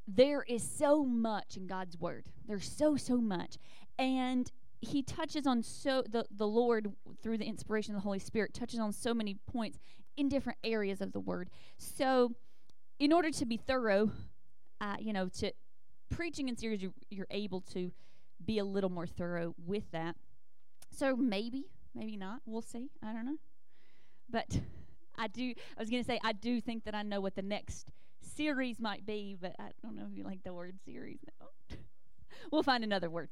[0.07, 2.27] there is so much in God's word.
[2.47, 3.57] There's so so much,
[3.99, 4.51] and
[4.81, 6.93] He touches on so the the Lord
[7.23, 9.79] through the inspiration of the Holy Spirit touches on so many points
[10.17, 11.51] in different areas of the word.
[11.79, 12.33] So,
[12.99, 14.11] in order to be thorough,
[14.81, 15.53] uh, you know, to
[16.11, 17.91] preaching in series, you're, you're able to
[18.45, 20.17] be a little more thorough with that.
[20.91, 22.41] So maybe, maybe not.
[22.47, 22.91] We'll see.
[23.03, 23.39] I don't know.
[24.29, 24.61] But
[25.17, 25.55] I do.
[25.77, 27.87] I was going to say I do think that I know what the next
[28.21, 31.19] series might be, but I don't know if you like the word series.
[31.41, 31.77] No.
[32.53, 33.29] we'll find another word.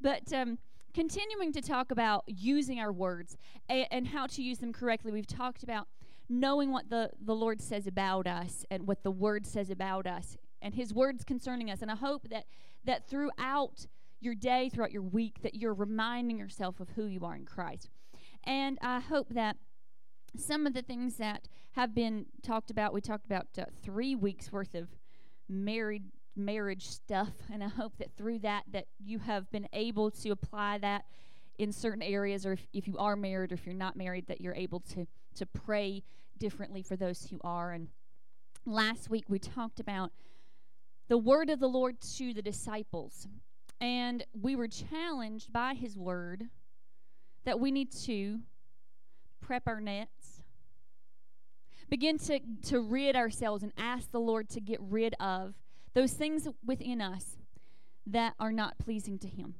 [0.00, 0.58] But um,
[0.94, 3.36] continuing to talk about using our words
[3.68, 5.86] and how to use them correctly, we've talked about
[6.28, 10.36] knowing what the, the Lord says about us and what the Word says about us
[10.60, 11.82] and His words concerning us.
[11.82, 12.44] And I hope that
[12.84, 13.86] that throughout
[14.20, 17.90] your day, throughout your week, that you're reminding yourself of who you are in Christ.
[18.44, 19.56] And I hope that
[20.36, 24.50] some of the things that have been talked about, we talked about uh, three weeks
[24.52, 24.88] worth of
[25.48, 26.04] married
[26.36, 30.78] marriage stuff, and I hope that through that that you have been able to apply
[30.78, 31.04] that
[31.58, 34.40] in certain areas, or if, if you are married or if you're not married, that
[34.40, 35.06] you're able to
[35.38, 36.02] to pray
[36.38, 37.72] differently for those who are.
[37.72, 37.88] And
[38.64, 40.12] last week we talked about
[41.08, 43.26] the word of the Lord to the disciples,
[43.80, 46.44] and we were challenged by His word
[47.44, 48.40] that we need to
[49.40, 50.42] prep our nets,
[51.88, 55.54] begin to, to rid ourselves and ask the Lord to get rid of
[55.94, 57.38] those things within us
[58.06, 59.54] that are not pleasing to Him,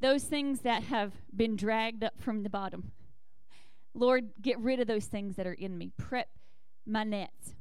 [0.00, 2.92] those things that have been dragged up from the bottom.
[3.98, 5.90] Lord, get rid of those things that are in me.
[5.96, 6.28] Prep
[6.86, 7.54] my nets.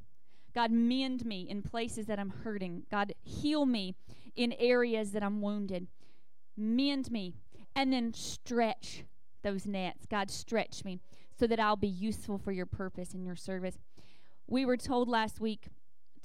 [0.53, 2.83] God, mend me in places that I'm hurting.
[2.91, 3.95] God, heal me
[4.35, 5.87] in areas that I'm wounded.
[6.55, 7.33] Mend me.
[7.75, 9.03] And then stretch
[9.43, 10.05] those nets.
[10.05, 10.99] God, stretch me
[11.39, 13.77] so that I'll be useful for your purpose and your service.
[14.47, 15.69] We were told last week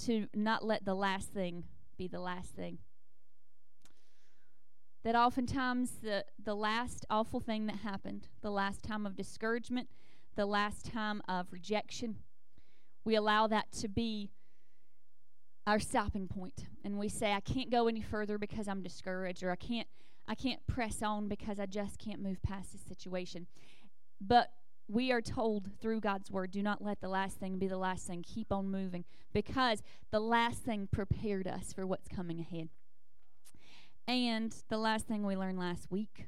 [0.04, 1.64] to not let the last thing
[1.96, 2.78] be the last thing.
[5.04, 9.88] That oftentimes the, the last awful thing that happened, the last time of discouragement,
[10.36, 12.16] the last time of rejection,
[13.04, 14.30] we allow that to be
[15.66, 16.66] our stopping point.
[16.84, 19.86] And we say i can't go any further because i'm discouraged or i can't
[20.26, 23.46] i can't press on because i just can't move past this situation.
[24.20, 24.50] But
[24.88, 28.06] we are told through god's word do not let the last thing be the last
[28.06, 28.24] thing.
[28.26, 32.68] Keep on moving because the last thing prepared us for what's coming ahead.
[34.08, 36.26] And the last thing we learned last week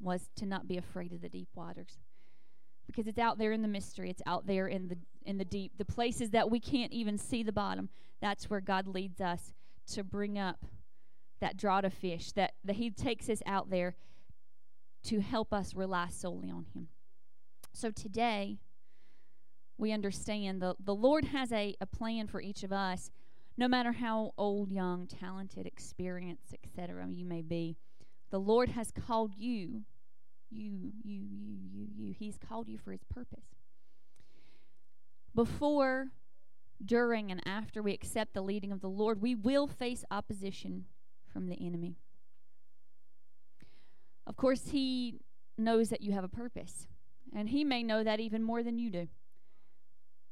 [0.00, 1.98] was to not be afraid of the deep waters
[2.92, 4.10] because it's out there in the mystery.
[4.10, 7.42] It's out there in the in the deep the places that we can't even see
[7.42, 7.88] the bottom.
[8.20, 9.52] That's where god leads us
[9.92, 10.64] to bring up
[11.40, 13.96] that draught of fish that, that he takes us out there
[15.04, 16.88] to help us rely solely on him.
[17.72, 18.58] So today
[19.76, 23.10] we understand the, the lord has a, a plan for each of us
[23.56, 27.76] no matter how old young talented experienced etc you may be.
[28.30, 29.82] The lord has called you
[30.52, 32.14] you, you, you, you, you.
[32.16, 33.44] He's called you for his purpose.
[35.34, 36.08] Before,
[36.84, 40.84] during, and after we accept the leading of the Lord, we will face opposition
[41.32, 41.96] from the enemy.
[44.26, 45.20] Of course, he
[45.56, 46.86] knows that you have a purpose,
[47.34, 49.08] and he may know that even more than you do.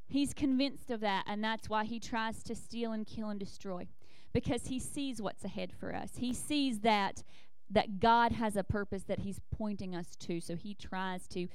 [0.07, 3.89] He's convinced of that, and that's why he tries to steal and kill and destroy
[4.33, 6.13] because he sees what's ahead for us.
[6.17, 7.23] He sees that
[7.71, 10.41] that God has a purpose that He's pointing us to.
[10.41, 11.49] So He tries to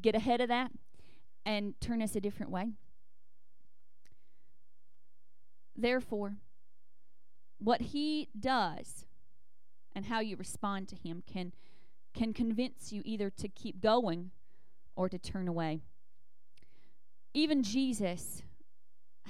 [0.00, 0.70] get ahead of that
[1.44, 2.72] and turn us a different way.
[5.76, 6.36] Therefore,
[7.58, 9.04] what He does
[9.94, 11.52] and how you respond to Him can,
[12.14, 14.30] can convince you either to keep going
[14.94, 15.80] or to turn away.
[17.32, 18.42] Even Jesus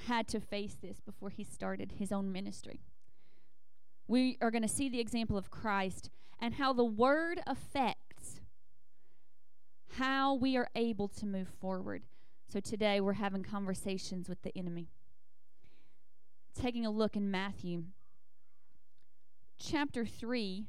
[0.07, 2.79] had to face this before he started his own ministry
[4.11, 8.41] we are going to see the example of Christ and how the word affects
[9.97, 12.03] how we are able to move forward.
[12.51, 14.89] So today we're having conversations with the enemy.
[16.53, 17.85] Taking a look in Matthew
[19.57, 20.65] chapter 3,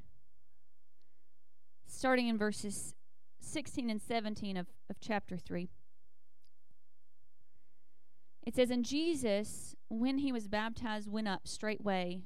[1.89, 2.95] starting in verses
[3.41, 5.69] 16 and 17 of, of chapter 3.
[8.45, 12.23] It says, And Jesus, when he was baptized, went up straightway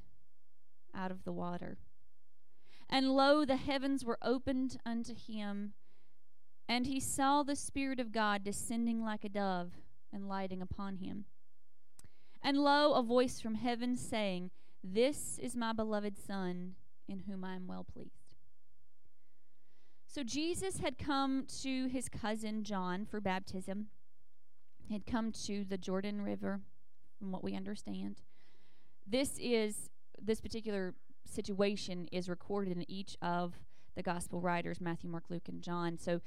[0.97, 1.77] out of the water.
[2.89, 5.73] And lo, the heavens were opened unto him,
[6.67, 9.73] and he saw the Spirit of God descending like a dove
[10.11, 11.25] and lighting upon him.
[12.41, 14.51] And lo, a voice from heaven saying,
[14.83, 16.75] This is my beloved Son,
[17.07, 18.35] in whom I am well pleased.
[20.07, 23.87] So Jesus had come to his cousin John for baptism.
[24.87, 26.61] He had come to the Jordan River,
[27.19, 28.21] from what we understand.
[29.05, 29.89] This is
[30.21, 30.93] this particular
[31.25, 33.53] situation is recorded in each of
[33.95, 35.97] the gospel writers Matthew, Mark, Luke, and John.
[35.97, 36.21] So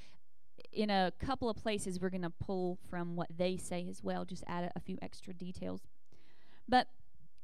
[0.72, 4.24] in a couple of places, we're going to pull from what they say as well,
[4.24, 5.80] just add a, a few extra details.
[6.68, 6.88] But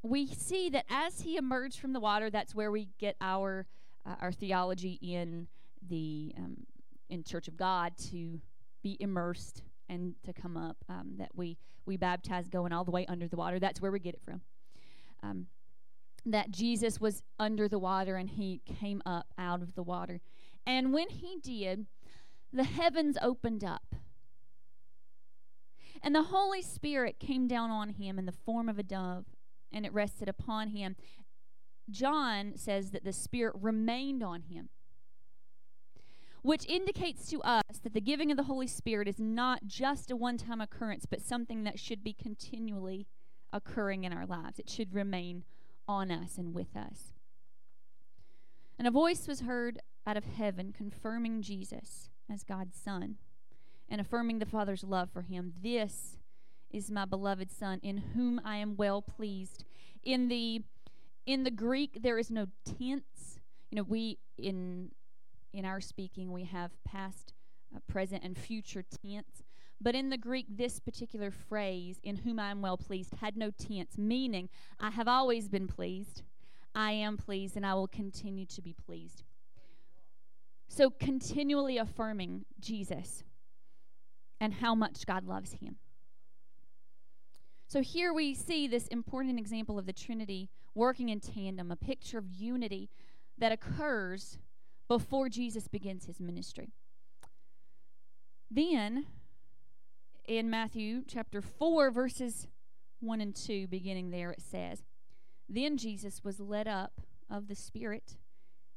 [0.02, 3.66] we see that as he emerged from the water, that's where we get our
[4.04, 5.48] uh, our theology in
[5.88, 6.58] the um,
[7.08, 8.40] in Church of God to
[8.82, 10.76] be immersed and to come up.
[10.88, 13.58] Um, that we we baptize going all the way under the water.
[13.58, 14.40] That's where we get it from.
[15.22, 15.46] Um,
[16.26, 20.20] that Jesus was under the water and he came up out of the water,
[20.66, 21.86] and when he did,
[22.52, 23.94] the heavens opened up.
[26.02, 29.26] And the Holy Spirit came down on him in the form of a dove,
[29.72, 30.96] and it rested upon him.
[31.90, 34.68] John says that the Spirit remained on him,
[36.42, 40.16] which indicates to us that the giving of the Holy Spirit is not just a
[40.16, 43.06] one time occurrence, but something that should be continually
[43.52, 44.58] occurring in our lives.
[44.58, 45.44] It should remain
[45.88, 47.12] on us and with us.
[48.78, 53.16] And a voice was heard out of heaven confirming Jesus as God's Son
[53.88, 55.54] and affirming the Father's love for him.
[55.62, 56.18] This
[56.70, 59.64] is my beloved Son in whom I am well pleased.
[60.02, 60.62] In the
[61.24, 63.40] in the Greek there is no tense.
[63.70, 64.90] You know, we in
[65.52, 67.32] in our speaking we have past,
[67.74, 69.42] uh, present and future tense.
[69.80, 73.50] But in the Greek, this particular phrase, in whom I am well pleased, had no
[73.50, 74.48] tense, meaning
[74.80, 76.22] I have always been pleased,
[76.74, 79.22] I am pleased, and I will continue to be pleased.
[80.68, 83.22] So, continually affirming Jesus
[84.40, 85.76] and how much God loves him.
[87.68, 92.18] So, here we see this important example of the Trinity working in tandem, a picture
[92.18, 92.90] of unity
[93.38, 94.38] that occurs
[94.88, 96.72] before Jesus begins his ministry.
[98.50, 99.06] Then,
[100.26, 102.48] in Matthew chapter 4, verses
[103.00, 104.82] 1 and 2, beginning there, it says,
[105.48, 107.00] Then Jesus was led up
[107.30, 108.16] of the Spirit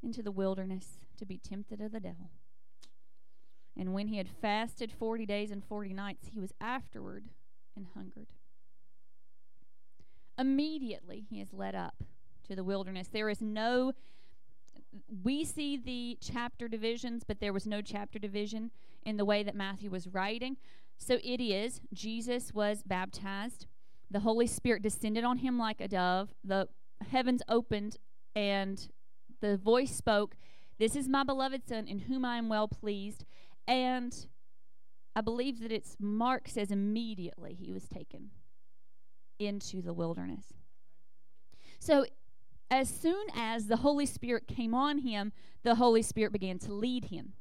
[0.02, 2.32] into the wilderness to be tempted of the devil.
[3.78, 7.26] And when he had fasted forty days and forty nights, he was afterward
[7.76, 8.28] and hungered.
[10.38, 12.04] Immediately he is led up
[12.48, 13.08] to the wilderness.
[13.08, 13.94] There is no,
[15.24, 18.72] we see the chapter divisions, but there was no chapter division
[19.04, 20.58] in the way that Matthew was writing.
[21.00, 23.66] So it is, Jesus was baptized.
[24.12, 26.36] The Holy Spirit descended on him like a dove.
[26.44, 26.68] The
[27.10, 27.98] heavens opened,
[28.36, 28.88] and
[29.42, 30.36] the voice spoke,
[30.78, 33.26] This is my beloved Son, in whom I am well pleased.
[33.68, 34.14] And
[35.16, 38.32] I believe that it's Mark says immediately he was taken
[39.40, 40.54] into the wilderness.
[41.80, 42.06] So
[42.70, 45.32] as soon as the Holy Spirit came on him,
[45.64, 47.34] the Holy Spirit began to lead him.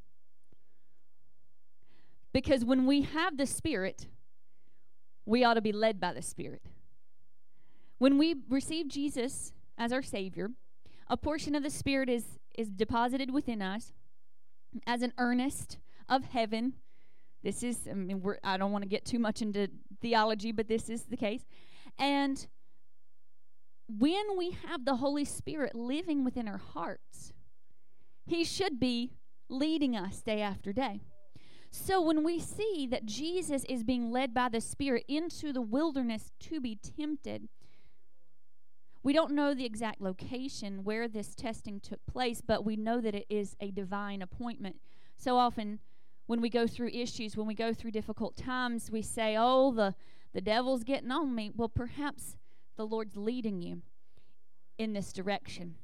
[2.33, 4.07] Because when we have the Spirit,
[5.25, 6.63] we ought to be led by the Spirit.
[7.99, 10.51] When we receive Jesus as our Savior,
[11.09, 13.93] a portion of the Spirit is, is deposited within us
[14.87, 16.75] as an earnest of heaven.
[17.43, 19.69] This is, I mean, we're, I don't want to get too much into
[20.01, 21.45] theology, but this is the case.
[21.99, 22.47] And
[23.89, 27.33] when we have the Holy Spirit living within our hearts,
[28.27, 29.13] He should be
[29.49, 31.01] leading us day after day.
[31.71, 36.33] So when we see that Jesus is being led by the Spirit into the wilderness
[36.41, 37.49] to be tempted,
[39.03, 43.15] we don't know the exact location where this testing took place, but we know that
[43.15, 44.77] it is a divine appointment.
[45.17, 45.79] So often,
[46.27, 49.95] when we go through issues, when we go through difficult times, we say, Oh, the,
[50.35, 51.51] the devil's getting on me.
[51.55, 52.37] Well, perhaps
[52.77, 53.83] the Lord's leading you
[54.79, 55.77] in this direction.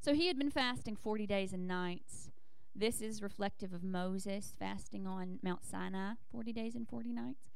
[0.00, 2.27] So he had been fasting 40 days and nights.
[2.78, 7.50] This is reflective of Moses fasting on Mount Sinai 40 days and 40 nights,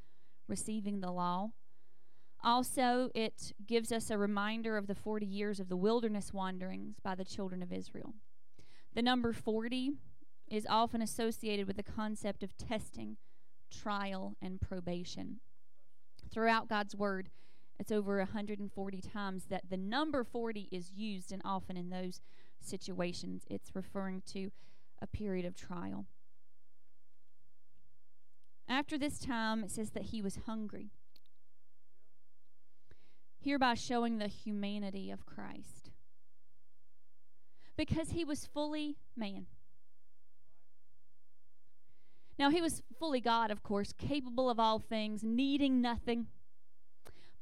[0.49, 1.51] receiving the law.
[2.43, 7.15] Also, it gives us a reminder of the 40 years of the wilderness wanderings by
[7.15, 8.15] the children of Israel.
[8.97, 9.93] The number 40
[10.49, 13.17] is often associated with the concept of testing,
[13.71, 15.39] trial, and probation.
[16.33, 17.31] Throughout God's Word,
[17.79, 22.21] it's over 140 times that the number 40 is used, and often in those
[22.61, 24.51] situations, it's referring to
[25.03, 26.07] a period of trial.
[28.69, 30.93] After this time, it says that he was hungry,
[33.39, 35.91] hereby showing the humanity of Christ.
[37.77, 39.47] Because he was fully man.
[42.39, 46.29] Now, he was fully God, of course, capable of all things, needing nothing,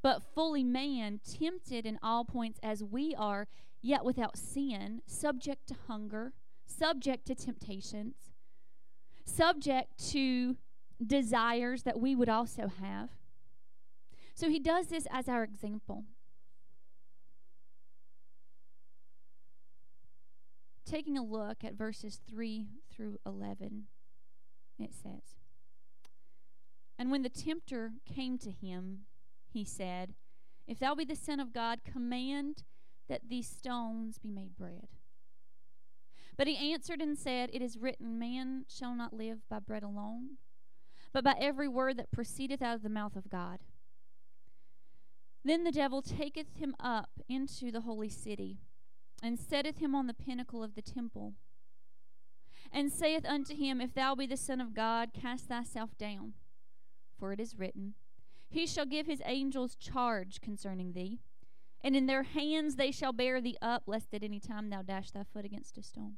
[0.02, 3.46] but fully man, tempted in all points as we are,
[3.82, 6.32] yet without sin, subject to hunger,
[6.80, 8.14] subject to temptations,
[9.26, 10.56] subject to
[11.06, 13.10] desires that we would also have.
[14.34, 16.04] So he does this as our example.
[20.90, 23.84] taking a look at verses 3 through 11,
[24.80, 25.36] it says,
[26.98, 29.02] And when the tempter came to him,
[29.48, 30.14] he said,
[30.66, 32.64] If thou be the Son of God, command
[33.08, 34.88] that these stones be made bread.
[36.40, 40.38] But he answered and said, It is written, Man shall not live by bread alone,
[41.12, 43.58] but by every word that proceedeth out of the mouth of God.
[45.44, 48.56] Then the devil taketh him up into the holy city,
[49.22, 51.34] and setteth him on the pinnacle of the temple,
[52.72, 56.32] and saith unto him, If thou be the Son of God, cast thyself down.
[57.18, 57.96] For it is written,
[58.48, 61.20] He shall give his angels charge concerning thee,
[61.84, 65.10] and in their hands they shall bear thee up, lest at any time thou dash
[65.10, 66.16] thy foot against a stone.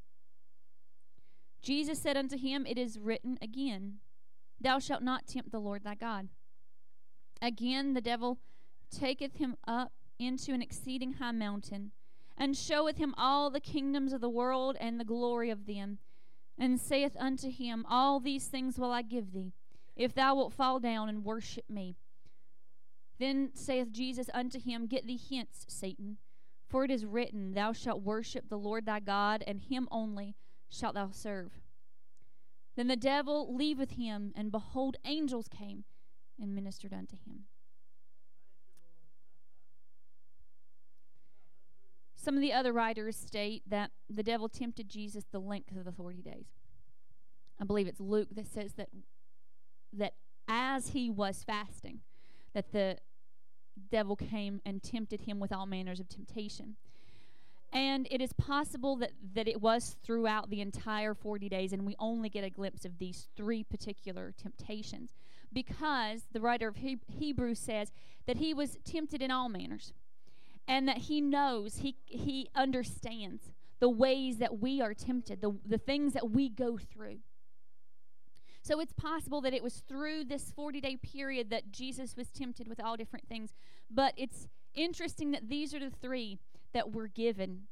[1.62, 3.98] Jesus said unto him, It is written again,
[4.60, 6.28] Thou shalt not tempt the Lord thy God.
[7.40, 8.38] Again the devil
[8.90, 11.92] taketh him up into an exceeding high mountain,
[12.36, 15.98] and showeth him all the kingdoms of the world and the glory of them,
[16.58, 19.52] and saith unto him, All these things will I give thee,
[19.96, 21.96] if thou wilt fall down and worship me.
[23.18, 26.18] Then saith Jesus unto him, Get thee hence, Satan,
[26.68, 30.34] for it is written, Thou shalt worship the Lord thy God, and him only
[30.72, 31.52] shalt thou serve.
[32.76, 35.84] Then the devil leaveth him, and behold, angels came
[36.40, 37.44] and ministered unto him.
[42.16, 45.92] Some of the other writers state that the devil tempted Jesus the length of the
[45.92, 46.46] 40 days.
[47.60, 48.88] I believe it's Luke that says that
[49.92, 50.14] that
[50.48, 52.00] as he was fasting,
[52.54, 52.96] that the
[53.90, 56.76] devil came and tempted him with all manners of temptation.
[57.72, 61.96] And it is possible that, that it was throughout the entire 40 days, and we
[61.98, 65.14] only get a glimpse of these three particular temptations
[65.52, 67.92] because the writer of Heb- Hebrews says
[68.26, 69.92] that he was tempted in all manners
[70.68, 75.78] and that he knows, he, he understands the ways that we are tempted, the, the
[75.78, 77.18] things that we go through.
[78.62, 82.68] So it's possible that it was through this 40 day period that Jesus was tempted
[82.68, 83.54] with all different things.
[83.90, 86.38] But it's interesting that these are the three
[86.72, 87.62] that were given.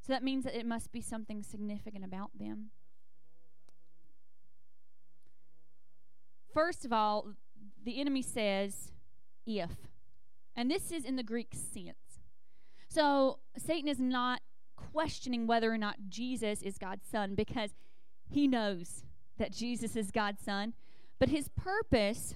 [0.00, 2.70] So that means that it must be something significant about them.
[6.52, 7.28] First of all,
[7.84, 8.92] the enemy says,
[9.46, 9.70] if.
[10.56, 12.20] And this is in the Greek sense.
[12.88, 14.40] So Satan is not
[14.76, 17.70] questioning whether or not Jesus is God's son because
[18.28, 19.04] he knows
[19.38, 20.74] that Jesus is God's son.
[21.18, 22.34] But his purpose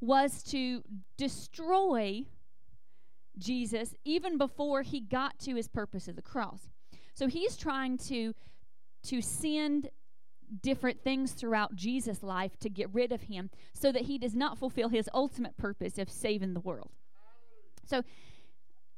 [0.00, 0.82] was to
[1.16, 2.26] destroy
[3.38, 6.70] Jesus even before he got to his purpose of the cross.
[7.14, 8.34] So he's trying to
[9.04, 9.90] to send
[10.62, 14.58] different things throughout Jesus' life to get rid of him so that he does not
[14.58, 16.90] fulfill his ultimate purpose of saving the world.
[17.84, 18.02] So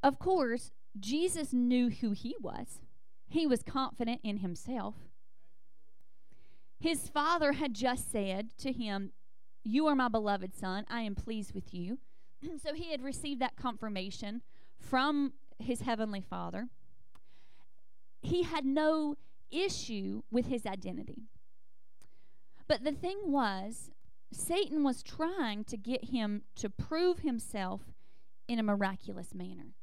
[0.02, 2.80] of course, Jesus knew who he was.
[3.28, 4.94] He was confident in himself.
[6.80, 9.12] His father had just said to him,
[9.64, 10.84] You are my beloved son.
[10.88, 11.98] I am pleased with you.
[12.62, 14.42] so he had received that confirmation
[14.78, 16.68] from his heavenly father.
[18.20, 19.16] He had no
[19.50, 21.22] issue with his identity.
[22.66, 23.90] But the thing was,
[24.30, 27.80] Satan was trying to get him to prove himself
[28.46, 29.74] in a miraculous manner.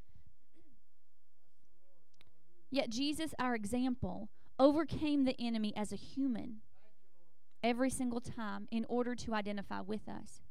[2.70, 4.30] Yet Jesus, our example,
[4.60, 6.58] overcame the enemy as a human
[7.64, 10.42] every single time in order to identify with us.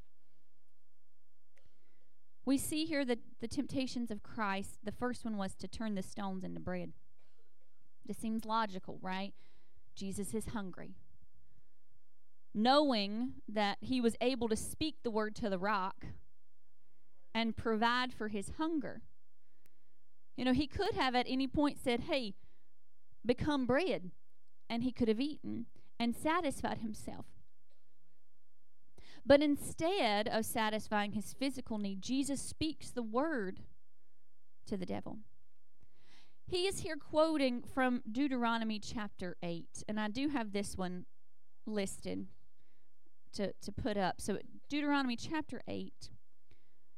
[2.47, 6.03] We see here that the temptations of Christ, the first one was to turn the
[6.03, 6.93] stones into bread.
[8.07, 9.33] This seems logical, right?
[9.95, 10.95] Jesus is hungry.
[12.55, 16.07] Knowing that he was able to speak the word to the rock
[17.35, 19.03] and provide for his hunger.
[20.37, 22.35] You know, he could have at any point said, Hey,
[23.25, 24.11] become bread.
[24.69, 25.67] And he could have eaten
[25.99, 27.27] and satisfied himself.
[29.27, 33.61] But instead of satisfying his physical need, Jesus speaks the word
[34.67, 35.19] to the devil.
[36.47, 41.07] He is here quoting from Deuteronomy chapter 8, and I do have this one
[41.67, 42.27] listed
[43.33, 44.21] to, to put up.
[44.21, 46.11] So, Deuteronomy chapter 8,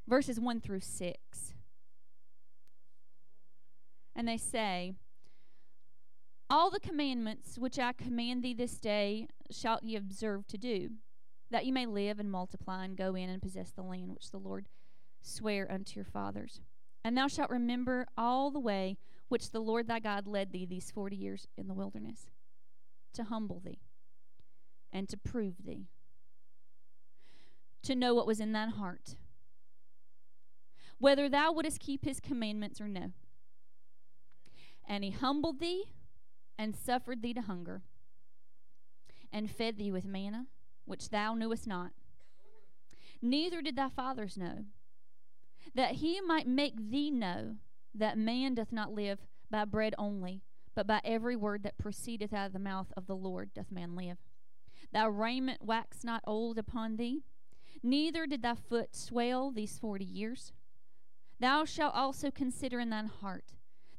[0.09, 1.55] verses 1 through 6.
[4.16, 4.95] And they say,
[6.51, 10.91] All the commandments which I command thee this day shalt ye observe to do,
[11.51, 14.38] that you may live and multiply and go in and possess the land which the
[14.38, 14.66] Lord
[15.22, 16.61] sware unto your fathers.
[17.05, 18.97] And thou shalt remember all the way
[19.28, 22.30] which the Lord thy God led thee these forty years in the wilderness,
[23.14, 23.80] to humble thee
[24.92, 25.86] and to prove thee,
[27.82, 29.16] to know what was in thine heart,
[30.99, 33.12] whether thou wouldest keep his commandments or no.
[34.88, 35.84] And he humbled thee
[36.59, 37.82] and suffered thee to hunger,
[39.32, 40.47] and fed thee with manna,
[40.87, 41.91] which thou knewest not,
[43.20, 44.64] neither did thy fathers know,
[45.74, 47.57] that he might make thee know
[47.95, 49.18] that man doth not live
[49.51, 50.43] by bread only,
[50.74, 53.95] but by every word that proceedeth out of the mouth of the Lord doth man
[53.95, 54.18] live.
[54.93, 57.24] Thy raiment waxed not old upon thee,
[57.82, 60.53] neither did thy foot swell these forty years.
[61.41, 63.53] Thou shalt also consider in thine heart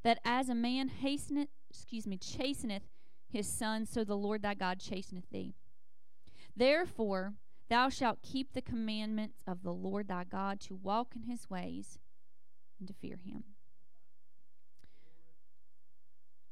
[0.03, 2.83] that as a man hasteneth, excuse me, chasteneth
[3.29, 5.53] his son, so the Lord thy God chasteneth thee.
[6.57, 7.35] Therefore,
[7.69, 11.99] thou shalt keep the commandments of the Lord thy God to walk in his ways
[12.79, 13.43] and to fear him.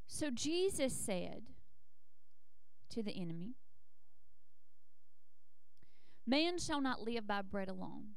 [0.05, 1.43] So Jesus said
[2.89, 3.55] to the enemy,
[6.27, 8.15] Man shall not live by bread alone.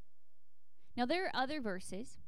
[0.97, 2.19] Now, there are other verses.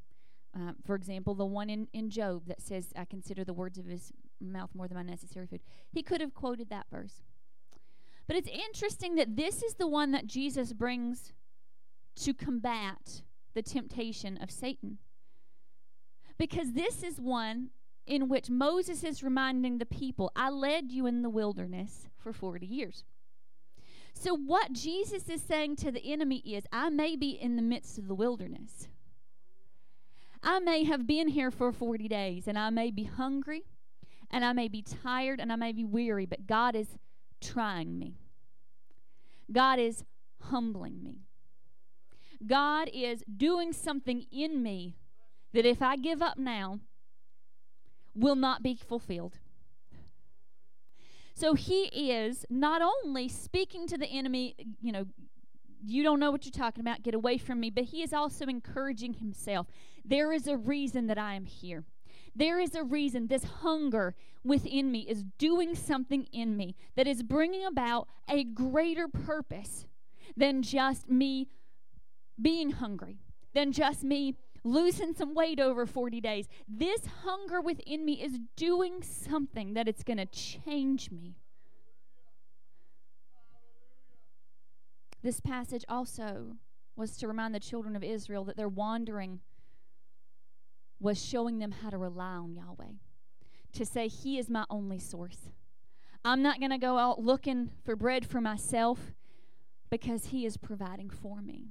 [0.53, 3.85] Um, for example, the one in, in Job that says, I consider the words of
[3.85, 5.61] his mouth more than my necessary food.
[5.91, 7.21] He could have quoted that verse.
[8.27, 11.33] But it's interesting that this is the one that Jesus brings
[12.17, 13.21] to combat
[13.53, 14.97] the temptation of Satan.
[16.37, 17.69] Because this is one
[18.05, 22.65] in which Moses is reminding the people, I led you in the wilderness for 40
[22.65, 23.03] years.
[24.13, 27.97] So, what Jesus is saying to the enemy is, I may be in the midst
[27.97, 28.87] of the wilderness.
[30.43, 33.63] I may have been here for 40 days, and I may be hungry,
[34.29, 36.97] and I may be tired, and I may be weary, but God is
[37.41, 38.17] trying me.
[39.51, 40.03] God is
[40.41, 41.21] humbling me.
[42.45, 44.95] God is doing something in me
[45.53, 46.79] that if I give up now,
[48.15, 49.37] will not be fulfilled.
[51.33, 55.05] So he is not only speaking to the enemy, you know,
[55.83, 58.45] you don't know what you're talking about, get away from me, but he is also
[58.45, 59.67] encouraging himself.
[60.05, 61.85] There is a reason that I am here.
[62.35, 67.23] There is a reason this hunger within me is doing something in me that is
[67.23, 69.85] bringing about a greater purpose
[70.35, 71.49] than just me
[72.41, 73.19] being hungry,
[73.53, 76.47] than just me losing some weight over 40 days.
[76.67, 81.35] This hunger within me is doing something that it's going to change me.
[85.23, 86.55] This passage also
[86.95, 89.39] was to remind the children of Israel that their wandering
[91.01, 92.93] was showing them how to rely on Yahweh,
[93.73, 95.49] to say, He is my only source.
[96.23, 99.13] I'm not going to go out looking for bread for myself
[99.89, 101.69] because He is providing for me.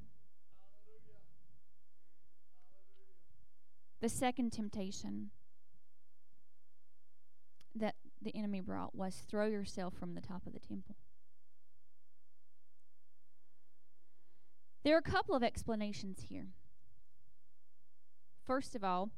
[4.01, 5.31] The second temptation
[7.75, 10.97] that the enemy brought was throw yourself from the top of the temple.
[14.83, 16.49] There are a couple of explanations here.
[18.45, 19.11] First of all,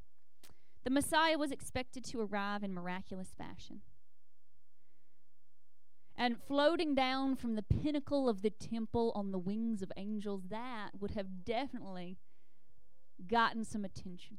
[0.85, 3.81] the Messiah was expected to arrive in miraculous fashion.
[6.17, 10.91] And floating down from the pinnacle of the temple on the wings of angels, that
[11.01, 12.19] would have definitely
[13.27, 14.39] gotten some attention.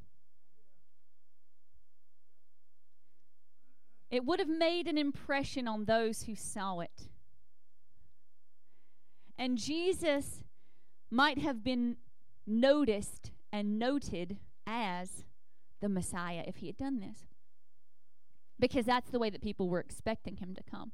[4.10, 7.10] It would have made an impression on those who saw it.
[9.38, 10.44] And Jesus
[11.10, 11.98] might have been
[12.46, 14.38] noticed and noted
[14.68, 15.26] as
[15.84, 17.28] the Messiah if he had done this.
[18.58, 20.94] Because that's the way that people were expecting him to come.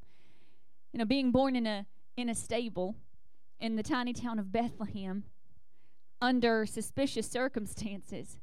[0.91, 1.85] You know, being born in a
[2.17, 2.95] in a stable
[3.59, 5.23] in the tiny town of Bethlehem
[6.21, 8.39] under suspicious circumstances.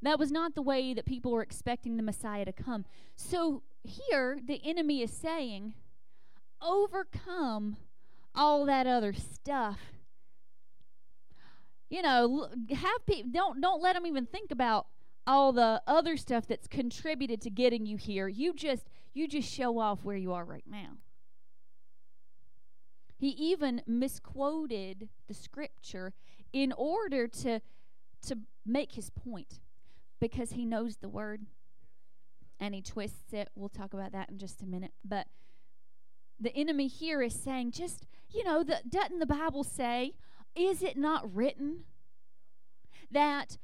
[0.00, 2.84] That was not the way that people were expecting the Messiah to come.
[3.16, 5.74] So here the enemy is saying,
[6.60, 7.76] overcome
[8.34, 9.80] all that other stuff.
[11.90, 14.86] You know, have people don't don't let them even think about
[15.26, 18.28] all the other stuff that's contributed to getting you here.
[18.28, 20.96] You just you just show off where you are right now.
[23.16, 26.12] He even misquoted the scripture
[26.52, 27.60] in order to
[28.26, 29.60] to make his point
[30.20, 31.46] because he knows the word
[32.60, 33.50] and he twists it.
[33.56, 34.92] We'll talk about that in just a minute.
[35.04, 35.26] But
[36.38, 40.12] the enemy here is saying, just, you know, the, doesn't the Bible say,
[40.54, 41.84] is it not written
[43.10, 43.58] that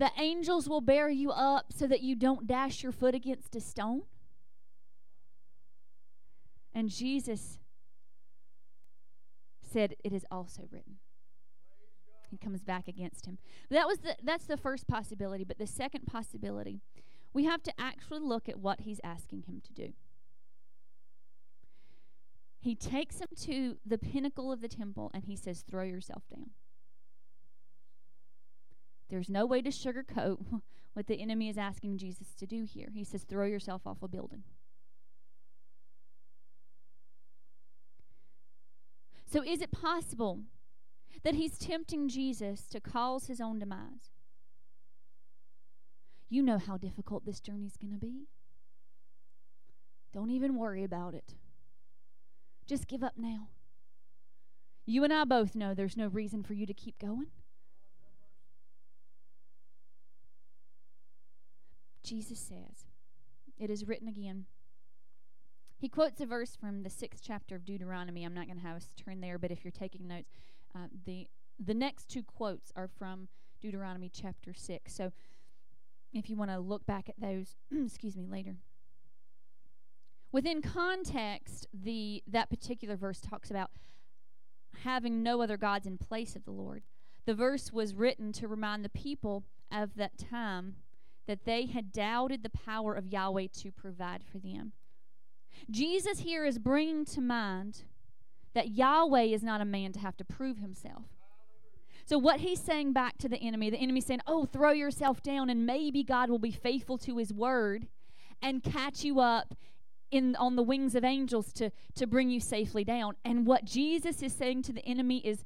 [0.00, 3.60] the angels will bear you up so that you don't dash your foot against a
[3.60, 4.02] stone?
[6.74, 7.58] And Jesus
[9.60, 10.96] said, It is also written.
[12.30, 13.38] He comes back against him.
[13.70, 16.80] That was the that's the first possibility, but the second possibility,
[17.34, 19.92] we have to actually look at what he's asking him to do.
[22.58, 26.50] He takes him to the pinnacle of the temple and he says, Throw yourself down.
[29.10, 30.38] There's no way to sugarcoat
[30.94, 32.90] what the enemy is asking Jesus to do here.
[32.94, 34.44] He says, throw yourself off a building.
[39.26, 40.40] So, is it possible
[41.22, 44.10] that he's tempting Jesus to cause his own demise?
[46.28, 48.26] You know how difficult this journey's going to be.
[50.12, 51.34] Don't even worry about it.
[52.66, 53.48] Just give up now.
[54.86, 57.28] You and I both know there's no reason for you to keep going.
[62.02, 62.86] Jesus says,
[63.58, 64.46] It is written again.
[65.76, 68.24] He quotes a verse from the sixth chapter of Deuteronomy.
[68.24, 70.30] I'm not going to have us turn there, but if you're taking notes,
[70.74, 71.26] uh, the
[71.58, 73.28] the next two quotes are from
[73.60, 74.94] Deuteronomy chapter six.
[74.94, 75.12] So
[76.12, 78.56] if you want to look back at those, excuse me, later.
[80.32, 83.70] Within context, the that particular verse talks about
[84.84, 86.82] having no other gods in place of the Lord.
[87.26, 90.76] The verse was written to remind the people of that time
[91.30, 94.72] that they had doubted the power of Yahweh to provide for them.
[95.70, 97.84] Jesus here is bringing to mind
[98.52, 101.04] that Yahweh is not a man to have to prove himself.
[102.04, 105.48] So, what he's saying back to the enemy, the enemy saying, Oh, throw yourself down,
[105.50, 107.86] and maybe God will be faithful to his word
[108.42, 109.54] and catch you up
[110.10, 113.14] in on the wings of angels to, to bring you safely down.
[113.24, 115.44] And what Jesus is saying to the enemy is,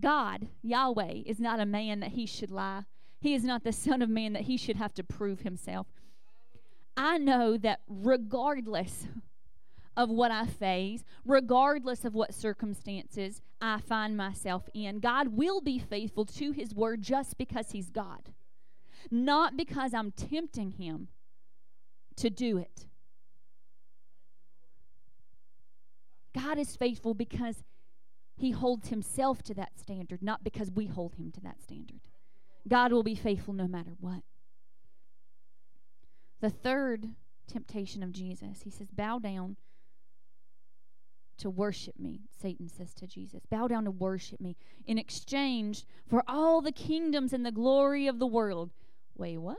[0.00, 2.84] God, Yahweh, is not a man that he should lie.
[3.24, 5.86] He is not the Son of Man that he should have to prove himself.
[6.94, 9.06] I know that regardless
[9.96, 15.78] of what I face, regardless of what circumstances I find myself in, God will be
[15.78, 18.34] faithful to His word just because He's God,
[19.10, 21.08] not because I'm tempting Him
[22.16, 22.84] to do it.
[26.34, 27.64] God is faithful because
[28.36, 32.00] He holds Himself to that standard, not because we hold Him to that standard.
[32.66, 34.22] God will be faithful no matter what.
[36.40, 37.08] The third
[37.46, 39.56] temptation of Jesus, He says, Bow down
[41.38, 43.44] to worship me, Satan says to Jesus.
[43.50, 48.18] Bow down to worship me in exchange for all the kingdoms and the glory of
[48.18, 48.70] the world.
[49.16, 49.58] Wait, what?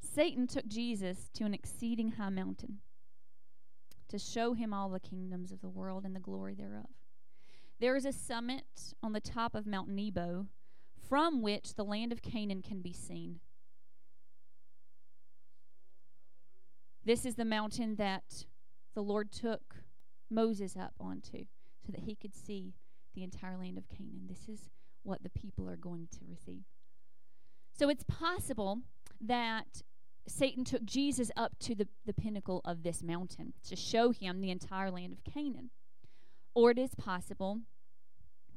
[0.00, 2.78] Satan took Jesus to an exceeding high mountain
[4.08, 6.86] to show him all the kingdoms of the world and the glory thereof.
[7.78, 10.46] There is a summit on the top of Mount Nebo
[11.08, 13.40] from which the land of Canaan can be seen.
[17.04, 18.46] This is the mountain that
[18.94, 19.76] the Lord took
[20.30, 21.44] Moses up onto
[21.84, 22.74] so that he could see
[23.14, 24.26] the entire land of Canaan.
[24.26, 24.70] This is
[25.02, 26.64] what the people are going to receive.
[27.72, 28.80] So it's possible
[29.20, 29.82] that
[30.26, 34.50] Satan took Jesus up to the, the pinnacle of this mountain to show him the
[34.50, 35.70] entire land of Canaan.
[36.56, 37.60] Or it is possible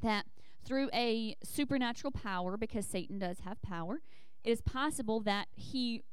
[0.02, 0.26] that
[0.64, 4.00] through a supernatural power, because Satan does have power,
[4.42, 6.04] it is possible that he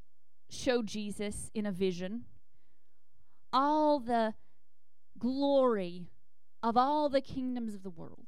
[0.50, 2.24] showed Jesus in a vision
[3.52, 4.34] all the
[5.16, 6.08] glory
[6.60, 8.26] of all the kingdoms of the world.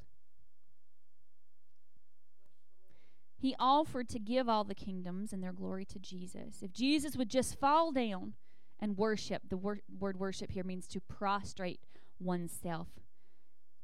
[3.36, 6.62] He offered to give all the kingdoms and their glory to Jesus.
[6.62, 8.34] If Jesus would just fall down
[8.78, 11.80] and worship, the wor- word worship here means to prostrate
[12.20, 12.86] oneself,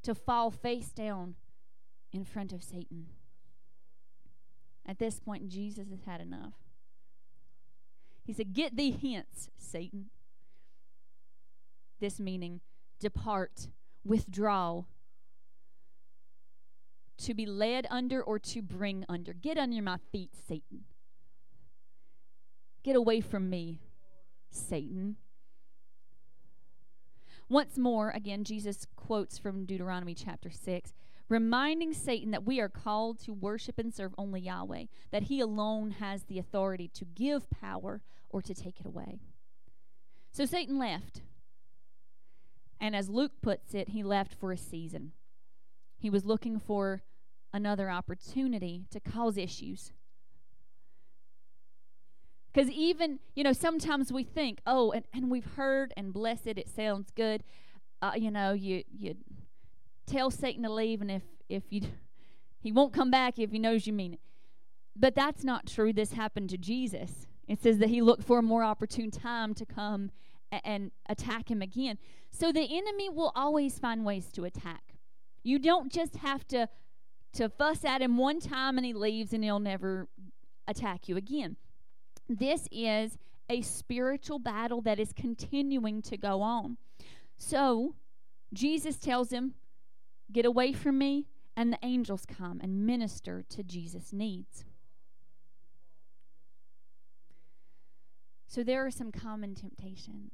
[0.04, 1.34] to fall face down
[2.12, 3.06] in front of Satan.
[4.86, 6.54] At this point, Jesus has had enough.
[8.24, 10.06] He said, Get thee hence, Satan.
[12.00, 12.60] This meaning,
[13.00, 13.68] depart,
[14.04, 14.84] withdraw,
[17.18, 19.32] to be led under or to bring under.
[19.32, 20.84] Get under my feet, Satan.
[22.82, 23.80] Get away from me,
[24.50, 25.16] Satan.
[27.48, 30.92] Once more, again, Jesus quotes from Deuteronomy chapter 6,
[31.28, 35.92] reminding Satan that we are called to worship and serve only Yahweh, that he alone
[35.92, 38.00] has the authority to give power
[38.30, 39.18] or to take it away.
[40.32, 41.22] So Satan left.
[42.80, 45.12] And as Luke puts it, he left for a season.
[45.96, 47.02] He was looking for
[47.52, 49.92] another opportunity to cause issues.
[52.54, 56.68] Because even, you know, sometimes we think, oh, and, and we've heard and blessed, it
[56.68, 57.42] sounds good.
[58.00, 59.16] Uh, you know, you you
[60.06, 61.82] tell Satan to leave, and if if you
[62.60, 64.20] he won't come back if he knows you mean it.
[64.96, 65.92] But that's not true.
[65.92, 67.26] This happened to Jesus.
[67.48, 70.10] It says that he looked for a more opportune time to come
[70.50, 71.98] and attack him again.
[72.30, 74.94] So the enemy will always find ways to attack.
[75.42, 76.68] You don't just have to
[77.32, 80.06] to fuss at him one time and he leaves and he'll never
[80.68, 81.56] attack you again.
[82.28, 83.18] This is
[83.48, 86.78] a spiritual battle that is continuing to go on.
[87.36, 87.94] So,
[88.52, 89.54] Jesus tells him,
[90.32, 91.26] Get away from me,
[91.56, 94.64] and the angels come and minister to Jesus' needs.
[98.46, 100.32] So, there are some common temptations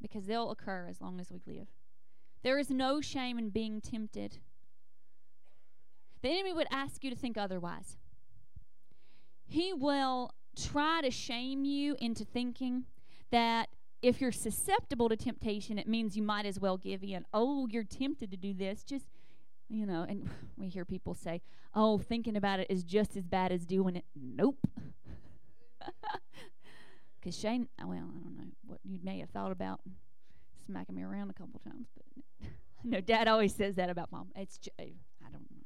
[0.00, 1.68] because they'll occur as long as we live.
[2.42, 4.38] There is no shame in being tempted.
[6.22, 7.98] The enemy would ask you to think otherwise.
[9.50, 12.84] He will try to shame you into thinking
[13.32, 13.68] that
[14.00, 17.26] if you're susceptible to temptation, it means you might as well give in.
[17.34, 18.84] Oh, you're tempted to do this.
[18.84, 19.06] Just,
[19.68, 21.42] you know, and we hear people say,
[21.74, 24.04] oh, thinking about it is just as bad as doing it.
[24.14, 24.66] Nope.
[27.20, 29.80] Because Shane, well, I don't know what you may have thought about
[30.64, 32.48] smacking me around a couple times, but
[32.84, 34.28] no, Dad always says that about Mom.
[34.34, 34.84] It's I
[35.30, 35.58] don't know.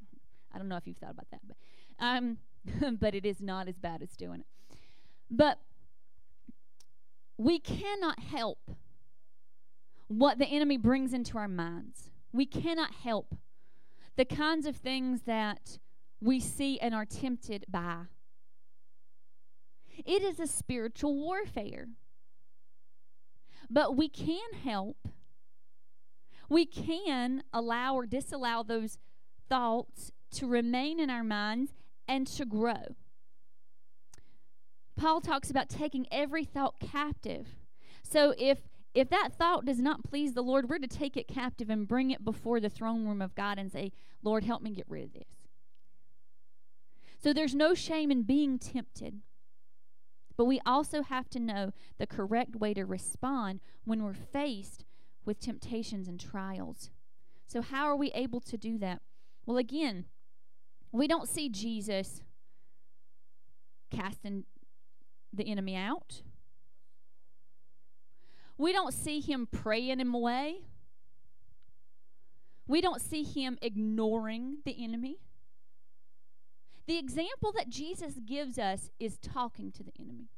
[0.53, 1.55] I don't know if you've thought about that, but
[1.99, 2.39] um,
[2.99, 4.77] but it is not as bad as doing it.
[5.29, 5.59] But
[7.37, 8.71] we cannot help
[10.07, 12.11] what the enemy brings into our minds.
[12.31, 13.35] We cannot help
[14.15, 15.79] the kinds of things that
[16.21, 18.03] we see and are tempted by.
[20.05, 21.87] It is a spiritual warfare.
[23.69, 25.07] But we can help.
[26.49, 28.99] We can allow or disallow those
[29.49, 31.73] thoughts to remain in our minds
[32.07, 32.95] and to grow.
[34.95, 37.47] Paul talks about taking every thought captive.
[38.03, 38.59] So if
[38.93, 42.11] if that thought does not please the Lord, we're to take it captive and bring
[42.11, 43.91] it before the throne room of God and say,
[44.23, 45.35] "Lord, help me get rid of this."
[47.17, 49.21] So there's no shame in being tempted.
[50.37, 54.85] But we also have to know the correct way to respond when we're faced
[55.25, 56.91] with temptations and trials.
[57.47, 59.01] So how are we able to do that?
[59.45, 60.05] Well, again,
[60.95, 62.21] we don't see Jesus
[63.91, 64.45] casting
[65.33, 66.21] the enemy out.
[68.57, 70.61] We don't see him praying him away.
[72.67, 75.17] We don't see him ignoring the enemy.
[76.87, 80.29] The example that Jesus gives us is talking to the enemy.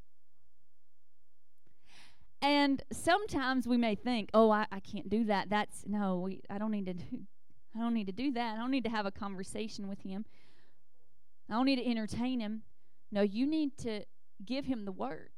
[2.42, 5.50] And sometimes we may think, "Oh, I, I can't do that.
[5.50, 7.20] That's no, we, I don't need to do,
[7.76, 8.56] I don't need to do that.
[8.56, 10.26] I don't need to have a conversation with him.
[11.50, 12.64] I don't need to entertain him."
[13.12, 14.06] No, you need to
[14.44, 15.32] give him the word.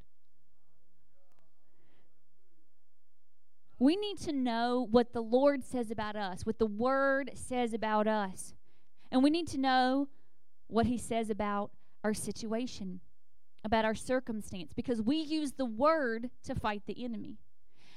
[3.77, 8.07] We need to know what the Lord says about us, what the word says about
[8.07, 8.53] us.
[9.11, 10.09] And we need to know
[10.67, 11.71] what he says about
[12.03, 12.99] our situation,
[13.63, 17.37] about our circumstance, because we use the word to fight the enemy.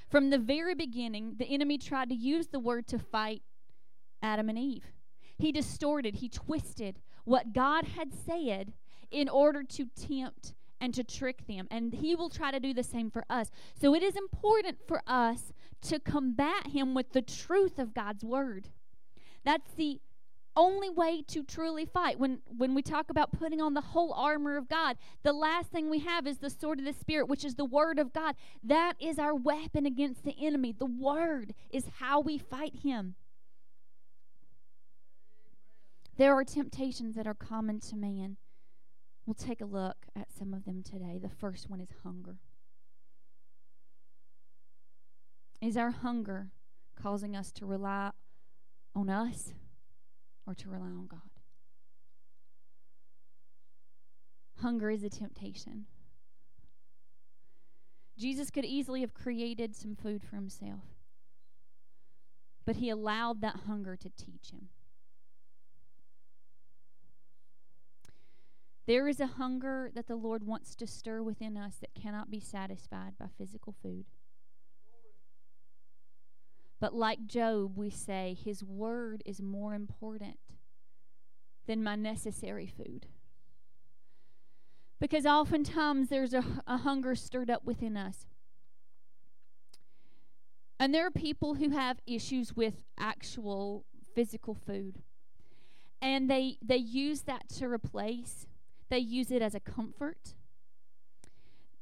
[0.08, 3.42] From the very beginning, the enemy tried to use the word to fight
[4.22, 4.92] Adam and Eve.
[5.36, 8.72] He distorted, he twisted what God had said
[9.10, 11.68] in order to tempt and to trick them.
[11.70, 13.50] And he will try to do the same for us.
[13.80, 18.68] So it is important for us to combat him with the truth of God's word.
[19.44, 20.00] That's the
[20.54, 22.18] only way to truly fight.
[22.18, 25.88] When when we talk about putting on the whole armor of God, the last thing
[25.88, 28.34] we have is the sword of the spirit, which is the word of God.
[28.62, 30.74] That is our weapon against the enemy.
[30.78, 33.14] The word is how we fight him.
[36.16, 38.36] There are temptations that are common to man.
[39.24, 41.18] We'll take a look at some of them today.
[41.22, 42.38] The first one is hunger.
[45.60, 46.48] Is our hunger
[47.00, 48.10] causing us to rely
[48.94, 49.52] on us
[50.46, 51.20] or to rely on God?
[54.60, 55.86] Hunger is a temptation.
[58.18, 60.84] Jesus could easily have created some food for himself,
[62.64, 64.68] but he allowed that hunger to teach him.
[68.86, 72.40] There is a hunger that the Lord wants to stir within us that cannot be
[72.40, 74.06] satisfied by physical food.
[76.80, 80.38] But like Job, we say, His word is more important
[81.66, 83.06] than my necessary food.
[84.98, 88.26] Because oftentimes there's a, a hunger stirred up within us.
[90.80, 93.84] And there are people who have issues with actual
[94.16, 95.02] physical food.
[96.00, 98.48] And they, they use that to replace
[98.92, 100.34] they use it as a comfort.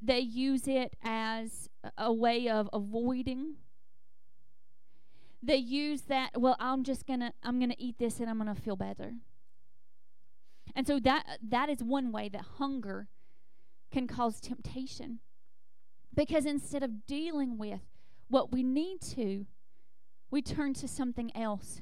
[0.01, 1.67] They use it as
[1.97, 3.55] a way of avoiding.
[5.43, 8.41] They use that, well, I'm just going to I'm going to eat this and I'm
[8.41, 9.15] going to feel better.
[10.73, 13.09] And so that that is one way that hunger
[13.91, 15.19] can cause temptation.
[16.15, 17.81] Because instead of dealing with
[18.29, 19.47] what we need to,
[20.29, 21.81] we turn to something else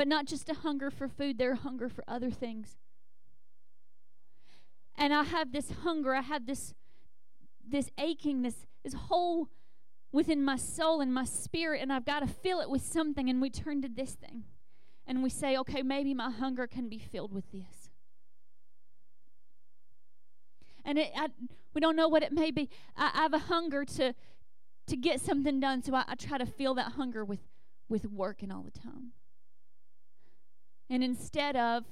[0.00, 2.78] but not just a hunger for food, they're a hunger for other things.
[4.96, 6.72] And I have this hunger, I have this
[7.68, 9.50] this aching, this this hole
[10.10, 13.42] within my soul and my spirit, and I've got to fill it with something, and
[13.42, 14.44] we turn to this thing.
[15.06, 17.90] And we say, okay, maybe my hunger can be filled with this.
[20.82, 21.28] and it, I,
[21.74, 22.70] we don't know what it may be.
[22.96, 24.14] I, I have a hunger to
[24.86, 27.40] to get something done, so I, I try to fill that hunger with
[27.90, 29.12] with working all the time.
[30.90, 31.84] And instead of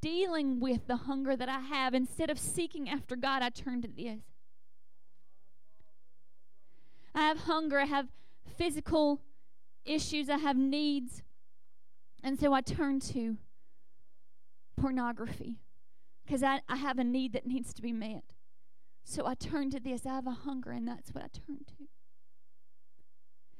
[0.00, 3.88] dealing with the hunger that I have, instead of seeking after God, I turn to
[3.88, 4.20] this.
[7.14, 8.08] I have hunger, I have
[8.58, 9.20] physical
[9.84, 11.22] issues, I have needs.
[12.22, 13.38] And so I turn to
[14.76, 15.56] pornography
[16.24, 18.24] because I, I have a need that needs to be met.
[19.04, 20.06] So I turn to this.
[20.06, 21.84] I have a hunger, and that's what I turn to.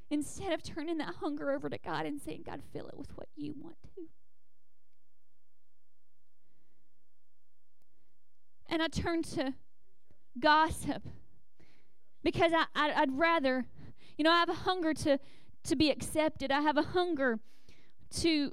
[0.09, 3.27] Instead of turning that hunger over to God and saying, God, fill it with what
[3.35, 4.07] you want to.
[8.69, 9.53] And I turn to
[10.39, 11.03] gossip
[12.23, 13.65] because I, I, would rather,
[14.17, 15.19] you know, I have a hunger to,
[15.65, 16.51] to be accepted.
[16.51, 17.39] I have a hunger
[18.21, 18.51] to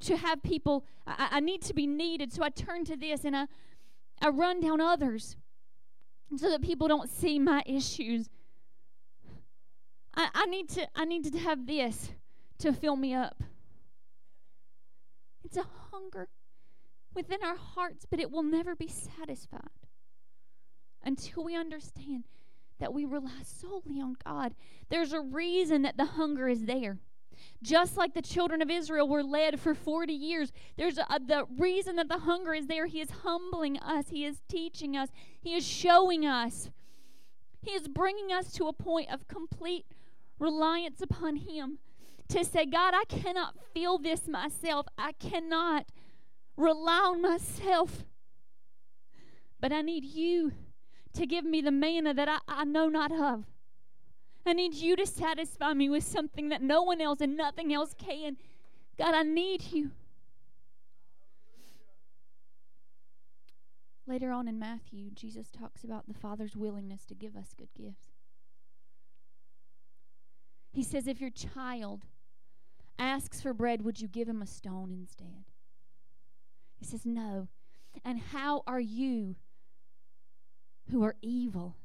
[0.00, 3.36] to have people I, I need to be needed so i turn to this and
[3.36, 3.46] i
[4.22, 5.36] i run down others
[6.34, 8.30] so that people don't see my issues
[10.14, 12.10] I, I need to I need to have this
[12.58, 13.42] to fill me up.
[15.44, 16.28] It's a hunger
[17.14, 19.60] within our hearts, but it will never be satisfied
[21.02, 22.24] until we understand
[22.78, 24.54] that we rely solely on God.
[24.88, 26.98] There's a reason that the hunger is there.
[27.62, 31.96] Just like the children of Israel were led for 40 years, there's a, the reason
[31.96, 32.86] that the hunger is there.
[32.86, 35.08] He is humbling us, He is teaching us,
[35.40, 36.70] He is showing us,
[37.62, 39.86] He is bringing us to a point of complete
[40.38, 41.78] reliance upon Him
[42.28, 44.86] to say, God, I cannot feel this myself.
[44.96, 45.86] I cannot
[46.60, 48.04] rely on myself.
[49.60, 50.52] But I need you
[51.14, 53.44] to give me the manna that I, I know not of.
[54.46, 57.94] I need you to satisfy me with something that no one else and nothing else
[57.98, 58.36] can.
[58.98, 59.90] God, I need you.
[64.06, 68.08] Later on in Matthew, Jesus talks about the Father's willingness to give us good gifts.
[70.72, 72.06] He says, If your child
[72.98, 75.49] asks for bread, would you give him a stone instead?
[76.80, 77.48] He says, No.
[78.04, 79.36] And how are you,
[80.90, 81.76] who are evil,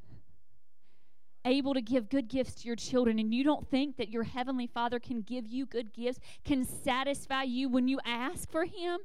[1.43, 4.67] able to give good gifts to your children, and you don't think that your heavenly
[4.67, 8.99] Father can give you good gifts, can satisfy you when you ask for Him?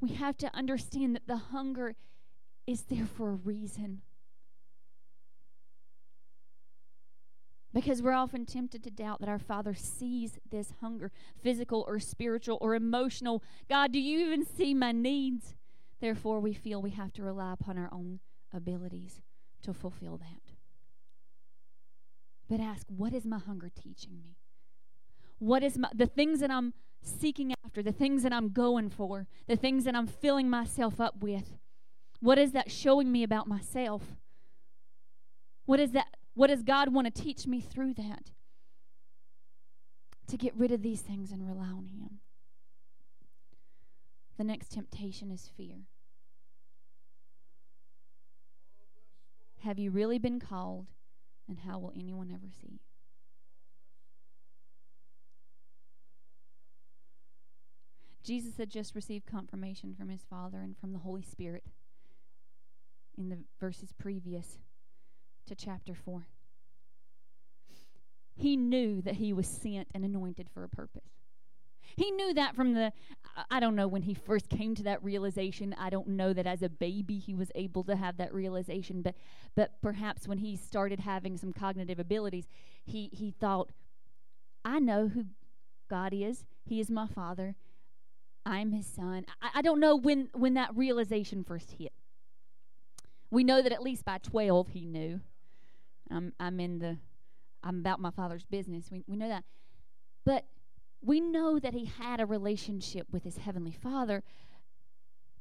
[0.00, 1.94] We have to understand that the hunger
[2.66, 4.02] is there for a reason.
[7.74, 11.10] Because we're often tempted to doubt that our Father sees this hunger,
[11.42, 13.42] physical or spiritual or emotional.
[13.68, 15.54] God, do you even see my needs?
[16.00, 18.20] Therefore, we feel we have to rely upon our own
[18.52, 19.22] abilities
[19.62, 20.52] to fulfill that.
[22.48, 24.36] But ask, what is my hunger teaching me?
[25.38, 29.26] What is my the things that I'm seeking after, the things that I'm going for,
[29.46, 31.56] the things that I'm filling myself up with?
[32.20, 34.02] What is that showing me about myself?
[35.64, 38.30] What is that what does God want to teach me through that?
[40.28, 42.20] To get rid of these things and rely on Him.
[44.38, 45.86] The next temptation is fear.
[49.60, 50.86] Have you really been called,
[51.48, 52.80] and how will anyone ever see?
[58.24, 61.64] Jesus had just received confirmation from his Father and from the Holy Spirit
[63.18, 64.58] in the verses previous
[65.46, 66.26] to chapter 4.
[68.34, 71.22] He knew that he was sent and anointed for a purpose.
[71.96, 72.92] He knew that from the,
[73.50, 75.74] I don't know when he first came to that realization.
[75.78, 79.14] I don't know that as a baby he was able to have that realization, but,
[79.54, 82.48] but perhaps when he started having some cognitive abilities,
[82.84, 83.70] he, he thought,
[84.64, 85.26] I know who
[85.90, 86.44] God is.
[86.64, 87.56] He is my father.
[88.46, 89.26] I'm his son.
[89.40, 91.92] I, I don't know when, when that realization first hit.
[93.30, 95.20] We know that at least by 12 he knew.
[96.12, 96.98] I'm, I'm in the,
[97.62, 98.90] I'm about my father's business.
[98.90, 99.44] We, we know that.
[100.24, 100.46] But
[101.00, 104.22] we know that he had a relationship with his heavenly father.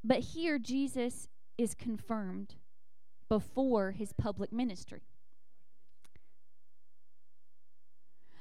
[0.04, 1.28] But here, Jesus
[1.58, 2.56] is confirmed
[3.30, 5.04] before his public ministry.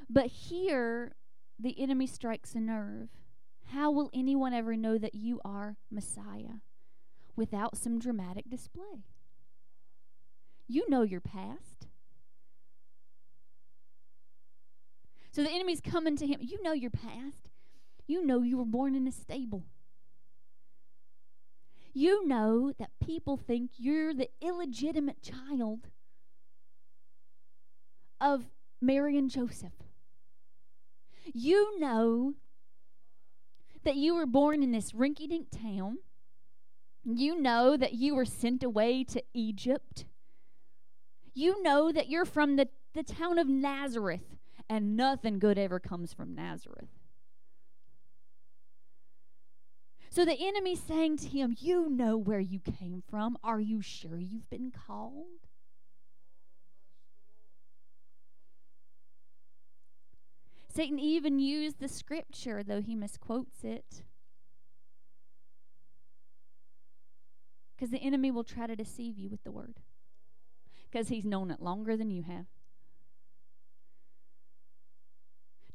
[0.08, 1.12] But here,
[1.58, 3.10] the enemy strikes a nerve.
[3.66, 6.58] How will anyone ever know that you are Messiah
[7.36, 9.04] without some dramatic display?
[10.66, 11.69] You know your past.
[15.32, 16.40] So the enemy's coming to him.
[16.40, 17.48] You know your past.
[18.06, 19.64] You know you were born in a stable.
[21.92, 25.88] You know that people think you're the illegitimate child
[28.20, 28.46] of
[28.80, 29.72] Mary and Joseph.
[31.32, 32.34] You know
[33.84, 35.98] that you were born in this rinky dink town.
[37.04, 40.04] You know that you were sent away to Egypt.
[41.34, 44.36] You know that you're from the, the town of Nazareth,
[44.70, 46.88] and nothing good ever comes from Nazareth.
[50.10, 53.36] So the enemy's saying to him, You know where you came from.
[53.42, 55.26] Are you sure you've been called?
[60.72, 64.04] Satan even used the scripture, though he misquotes it.
[67.74, 69.80] Because the enemy will try to deceive you with the word.
[70.88, 72.46] Because he's known it longer than you have.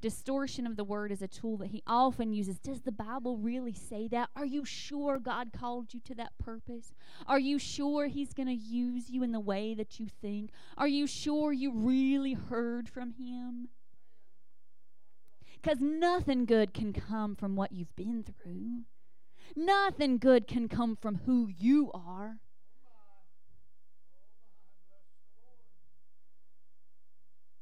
[0.02, 2.60] Distortion of the word is a tool that he often uses.
[2.60, 4.30] Does the Bible really say that?
[4.36, 6.94] Are you sure God called you to that purpose?
[7.28, 10.52] Are you sure he's going to use you in the way that you think?
[10.78, 13.70] Are you sure you really heard from him?
[15.62, 18.84] Because nothing good can come from what you've been through.
[19.56, 22.38] Nothing good can come from who you are.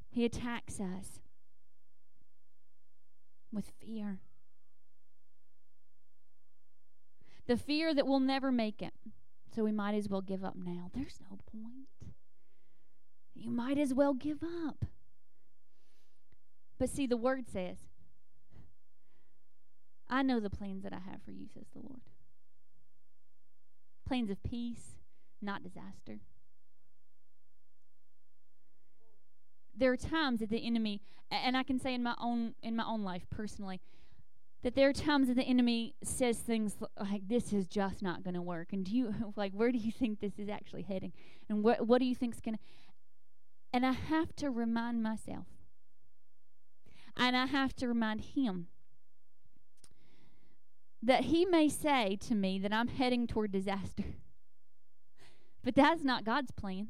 [0.09, 1.19] He attacks us
[3.53, 4.19] with fear.
[7.47, 8.93] The fear that we'll never make it.
[9.55, 10.89] So we might as well give up now.
[10.93, 12.15] There's no point.
[13.35, 14.85] You might as well give up.
[16.79, 17.77] But see, the word says,
[20.09, 22.01] I know the plans that I have for you, says the Lord.
[24.07, 24.97] Plans of peace,
[25.41, 26.19] not disaster.
[29.75, 31.01] There are times that the enemy,
[31.31, 33.81] and I can say in my own in my own life personally,
[34.61, 38.35] that there are times that the enemy says things like, "This is just not going
[38.35, 41.13] to work," and do you like, where do you think this is actually heading,
[41.49, 42.61] and what what do you think's going to?
[43.71, 45.47] And I have to remind myself,
[47.17, 48.67] and I have to remind him
[51.01, 54.03] that he may say to me that I'm heading toward disaster.
[55.65, 56.89] But that's not God's plan.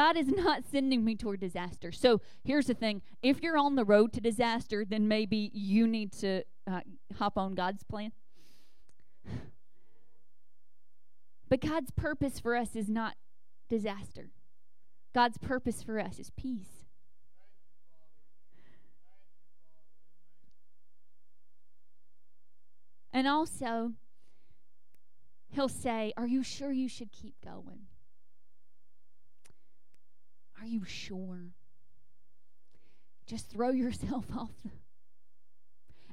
[0.00, 1.92] God is not sending me toward disaster.
[1.92, 6.10] So here's the thing if you're on the road to disaster, then maybe you need
[6.20, 6.80] to uh,
[7.18, 8.12] hop on God's plan.
[11.50, 13.16] But God's purpose for us is not
[13.68, 14.30] disaster,
[15.14, 16.86] God's purpose for us is peace.
[23.12, 23.92] And also,
[25.50, 27.89] he'll say, Are you sure you should keep going?
[30.60, 31.54] Are you sure?
[33.26, 34.50] Just throw yourself off.
[34.64, 34.70] The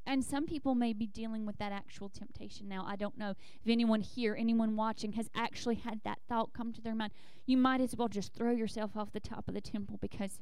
[0.08, 2.86] and some people may be dealing with that actual temptation now.
[2.88, 6.82] I don't know if anyone here, anyone watching, has actually had that thought come to
[6.82, 7.12] their mind.
[7.46, 10.40] You might as well just throw yourself off the top of the temple because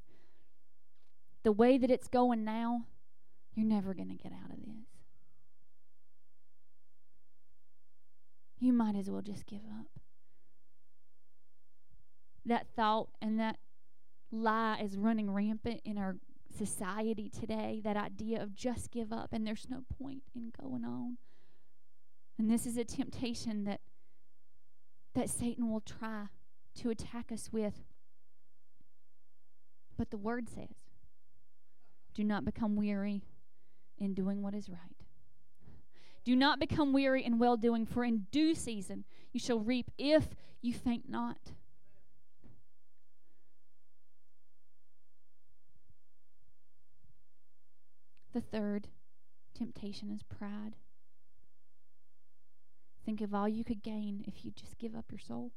[1.42, 2.84] the way that it's going now,
[3.56, 4.86] you're never going to get out of this.
[8.60, 9.88] You might as well just give up.
[12.46, 13.58] That thought and that
[14.32, 16.18] lie is running rampant in our
[16.58, 17.82] society today.
[17.84, 21.18] That idea of just give up and there's no point in going on.
[22.38, 23.82] And this is a temptation that
[25.14, 26.26] that Satan will try
[26.76, 27.86] to attack us with.
[29.98, 30.76] But the word says,
[32.14, 33.24] do not become weary
[33.98, 34.80] in doing what is right.
[36.26, 40.36] Do not become weary in well doing, for in due season you shall reap if
[40.62, 41.38] you faint not.
[48.36, 48.90] The third
[49.58, 50.76] temptation is pride.
[53.06, 55.54] Think of all you could gain if you just give up your soul.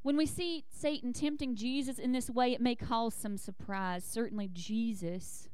[0.00, 4.02] When we see Satan tempting Jesus in this way, it may cause some surprise.
[4.02, 5.50] Certainly, Jesus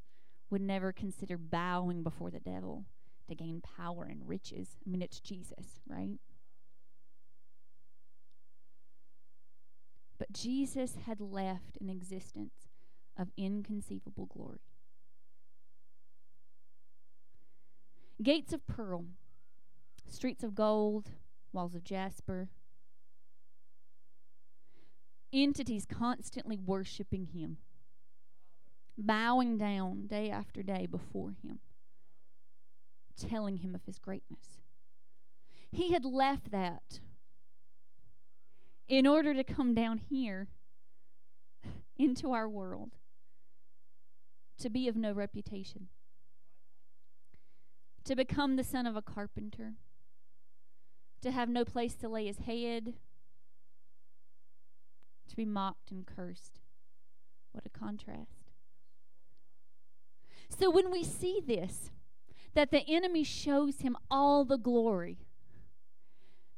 [0.48, 2.84] would never consider bowing before the devil
[3.28, 4.76] to gain power and riches.
[4.86, 6.20] I mean, it's Jesus, right?
[10.22, 12.68] But Jesus had left an existence
[13.18, 14.60] of inconceivable glory.
[18.22, 19.06] Gates of pearl,
[20.08, 21.10] streets of gold,
[21.52, 22.50] walls of jasper,
[25.32, 27.56] entities constantly worshiping him,
[28.96, 31.58] bowing down day after day before him,
[33.16, 34.60] telling him of his greatness.
[35.72, 37.00] He had left that
[38.88, 40.48] in order to come down here
[41.96, 42.92] into our world
[44.58, 45.88] to be of no reputation,
[48.04, 49.74] to become the son of a carpenter,
[51.20, 52.94] to have no place to lay his head,
[55.28, 56.60] to be mocked and cursed.
[57.52, 58.52] What a contrast.
[60.48, 61.90] So when we see this,
[62.54, 65.18] that the enemy shows him all the glory,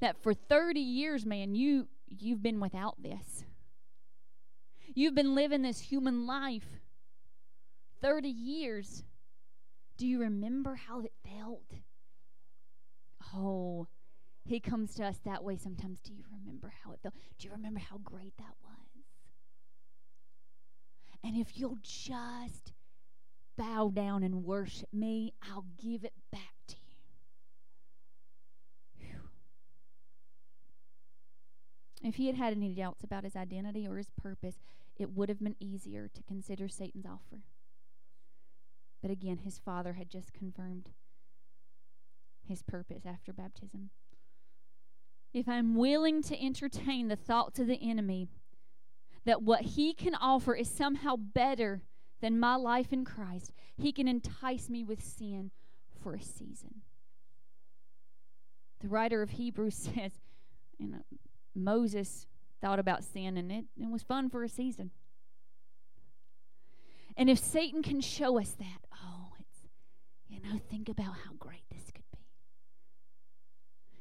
[0.01, 3.45] that for 30 years, man, you you've been without this.
[4.95, 6.67] You've been living this human life
[8.01, 9.03] 30 years.
[9.97, 11.73] Do you remember how it felt?
[13.35, 13.87] Oh,
[14.45, 15.99] he comes to us that way sometimes.
[16.05, 17.15] Do you remember how it felt?
[17.39, 18.75] Do you remember how great that was?
[21.25, 22.73] And if you'll just
[23.57, 26.97] bow down and worship me, I'll give it back to you.
[28.99, 29.21] Whew.
[32.05, 34.57] If he had had any doubts about his identity or his purpose,
[34.97, 37.41] it would have been easier to consider Satan's offer.
[39.01, 40.91] But again, his father had just confirmed
[42.47, 43.89] his purpose after baptism.
[45.33, 48.29] If I'm willing to entertain the thoughts of the enemy
[49.25, 51.83] that what he can offer is somehow better
[52.21, 55.51] than my life in Christ, he can entice me with sin
[56.03, 56.83] for a season.
[58.81, 60.13] The writer of Hebrews says,
[60.79, 61.03] you uh, know,
[61.55, 62.27] Moses
[62.61, 64.91] thought about sin and it, it was fun for a season.
[67.17, 69.69] And if Satan can show us that, oh, it's,
[70.29, 72.19] you know, think about how great this could be.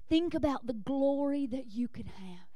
[0.09, 2.47] Think about the glory that you could have.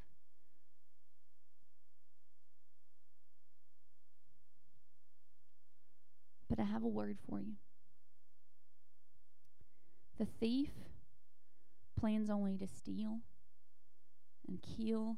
[6.50, 7.54] But I have a word for you.
[10.18, 10.72] The thief
[12.00, 13.20] plans only to steal
[14.48, 15.18] and kill,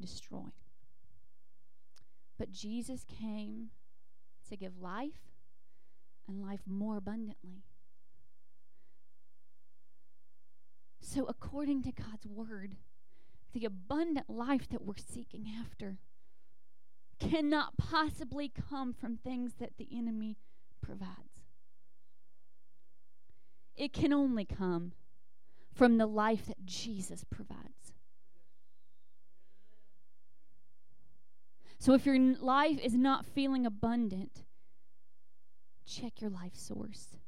[0.00, 0.50] destroy.
[2.38, 3.70] But Jesus came
[4.48, 5.30] to give life
[6.26, 7.62] and life more abundantly.
[11.00, 12.76] So, according to God's word,
[13.52, 15.98] the abundant life that we're seeking after
[17.20, 20.36] cannot possibly come from things that the enemy
[20.82, 21.44] provides.
[23.76, 24.92] It can only come
[25.72, 27.83] from the life that Jesus provides.
[31.84, 34.44] So if your life is not feeling abundant,
[35.84, 37.18] check your life source.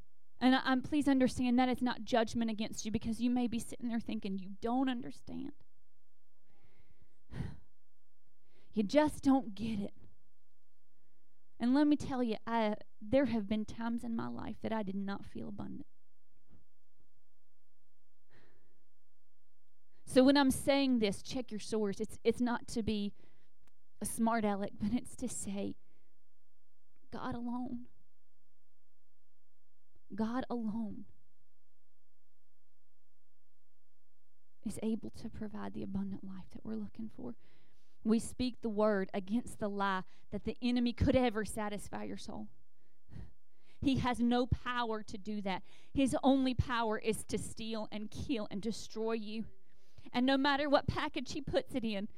[0.41, 3.59] And I, am please understand that it's not judgment against you because you may be
[3.59, 5.53] sitting there thinking you don't understand.
[8.73, 9.93] You just don't get it.
[11.61, 14.83] And let me tell you, I, there have been times in my life that I
[14.83, 15.87] did not feel abundant.
[20.07, 22.01] So when I'm saying this, check your source.
[22.01, 23.13] It's it's not to be
[24.01, 25.75] a smart aleck, but it's to say
[27.13, 27.87] God alone.
[30.15, 31.05] God alone
[34.65, 37.35] is able to provide the abundant life that we're looking for.
[38.05, 42.49] We speak the word against the lie that the enemy could ever satisfy your soul.
[43.81, 45.63] He has no power to do that.
[45.93, 49.45] His only power is to steal and kill and destroy you.
[50.13, 52.09] And no matter what package he puts it in,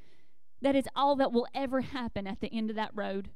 [0.60, 3.30] that is all that will ever happen at the end of that road.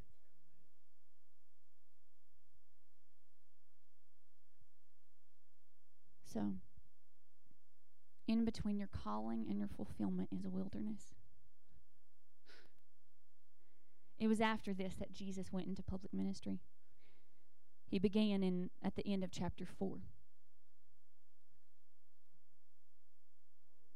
[6.32, 6.54] So,
[8.26, 11.14] in between your calling and your fulfillment is a wilderness.
[14.18, 16.60] It was after this that Jesus went into public ministry.
[17.88, 19.98] He began in at the end of chapter 4.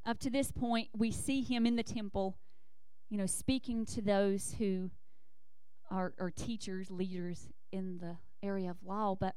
[0.05, 2.37] Up to this point, we see him in the temple,
[3.09, 4.89] you know, speaking to those who
[5.89, 9.35] are, are teachers, leaders in the area of law, but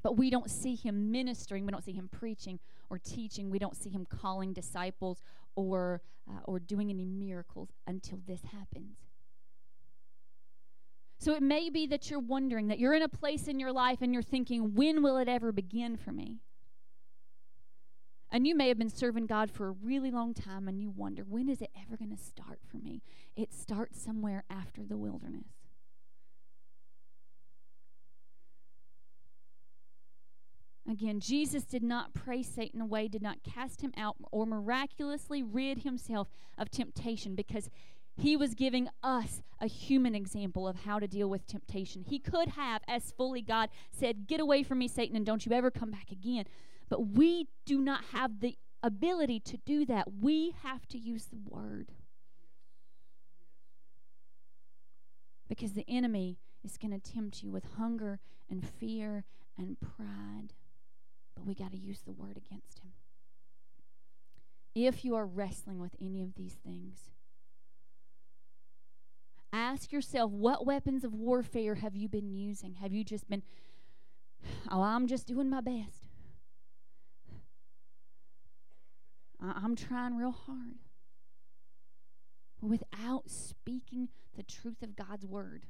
[0.00, 1.66] but we don't see him ministering.
[1.66, 3.50] We don't see him preaching or teaching.
[3.50, 5.20] We don't see him calling disciples
[5.56, 6.00] or
[6.30, 8.96] uh, or doing any miracles until this happens.
[11.18, 13.98] So it may be that you're wondering that you're in a place in your life
[14.02, 16.38] and you're thinking, when will it ever begin for me?
[18.30, 21.22] And you may have been serving God for a really long time and you wonder,
[21.22, 23.02] when is it ever going to start for me?
[23.36, 25.46] It starts somewhere after the wilderness.
[30.90, 35.82] Again, Jesus did not pray Satan away, did not cast him out, or miraculously rid
[35.82, 37.68] himself of temptation because
[38.16, 42.02] he was giving us a human example of how to deal with temptation.
[42.02, 45.52] He could have, as fully God, said, Get away from me, Satan, and don't you
[45.52, 46.46] ever come back again.
[46.88, 50.08] But we do not have the ability to do that.
[50.20, 51.92] We have to use the word.
[55.48, 58.20] Because the enemy is going to tempt you with hunger
[58.50, 59.24] and fear
[59.56, 60.52] and pride.
[61.34, 62.92] But we got to use the word against him.
[64.74, 67.10] If you are wrestling with any of these things,
[69.52, 72.74] Ask yourself what weapons of warfare have you been using?
[72.74, 73.42] Have you just been,
[74.70, 76.04] oh, I'm just doing my best?
[77.30, 77.34] I-
[79.42, 80.78] Uh, I'm trying real hard.
[82.60, 85.66] But without speaking the truth of God's word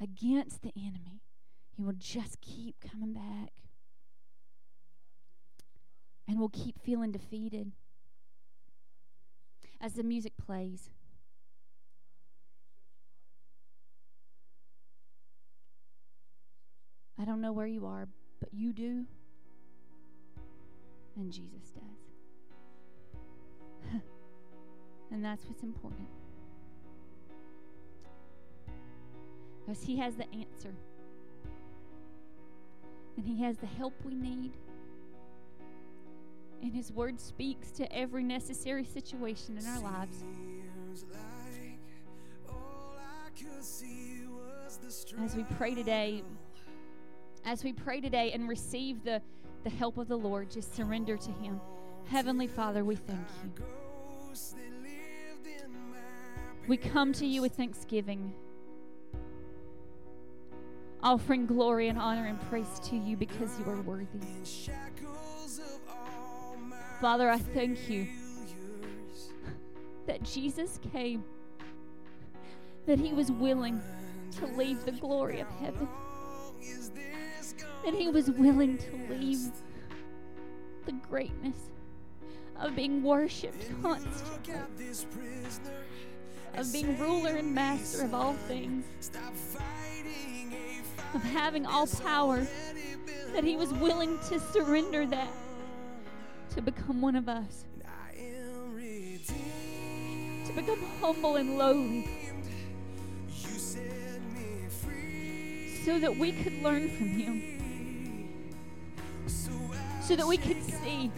[0.00, 1.20] against the enemy,
[1.76, 3.50] he will just keep coming back.
[6.28, 7.72] And we'll keep feeling defeated.
[9.80, 10.90] As the music plays,
[17.20, 18.08] I don't know where you are,
[18.40, 19.06] but you do.
[21.18, 21.82] And Jesus does.
[25.10, 26.08] and that's what's important.
[29.66, 30.72] Because He has the answer.
[33.16, 34.52] And He has the help we need.
[36.62, 40.18] And His Word speaks to every necessary situation in our lives.
[40.18, 41.80] Seems like
[42.48, 46.22] all I could see was the As we pray today,
[47.44, 49.20] as we pray today and receive the,
[49.68, 51.60] the help of the Lord, just surrender to Him.
[52.06, 53.64] Heavenly Father, we thank you.
[56.66, 58.32] We come to you with thanksgiving,
[61.02, 64.06] offering glory and honor and praise to you because you are worthy.
[67.02, 68.08] Father, I thank you
[70.06, 71.22] that Jesus came,
[72.86, 73.82] that he was willing
[74.38, 75.86] to leave the glory of heaven,
[77.90, 79.50] that he was willing to leave
[80.84, 81.56] the greatness
[82.60, 85.72] of being worshiped constantly, got this prisoner?
[86.54, 92.46] of being ruler and master of all things, Stop fighting a of having all power,
[93.32, 95.32] that he was willing to surrender that
[96.54, 100.46] to become one of us, I am redeemed.
[100.46, 102.06] to become humble and lowly,
[103.28, 105.80] You set me free.
[105.86, 107.54] so that we could learn from him.
[110.08, 111.10] So that we can see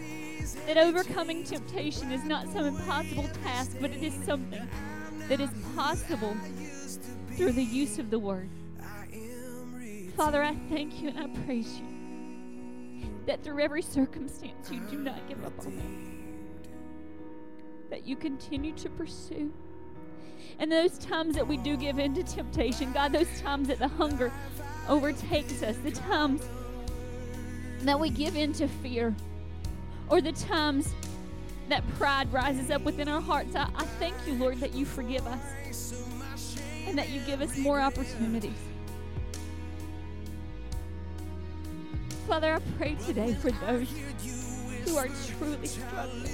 [0.66, 4.68] that overcoming temptation is not some impossible task, but it is something
[5.28, 6.36] that is possible
[7.36, 8.48] through the use of the Word.
[10.16, 11.86] Father, I thank you and I praise you
[13.26, 15.84] that through every circumstance you do not give up on me,
[17.90, 19.52] that you continue to pursue.
[20.58, 23.86] And those times that we do give in to temptation, God, those times that the
[23.86, 24.32] hunger
[24.88, 26.42] overtakes us, the times
[27.86, 29.14] that we give in to fear,
[30.08, 30.94] or the times
[31.68, 35.26] that pride rises up within our hearts, I, I thank you, Lord, that you forgive
[35.26, 35.94] us
[36.86, 38.52] and that you give us more opportunities.
[42.26, 43.88] Father, I pray today for those
[44.84, 45.08] who are
[45.38, 46.26] truly struggling.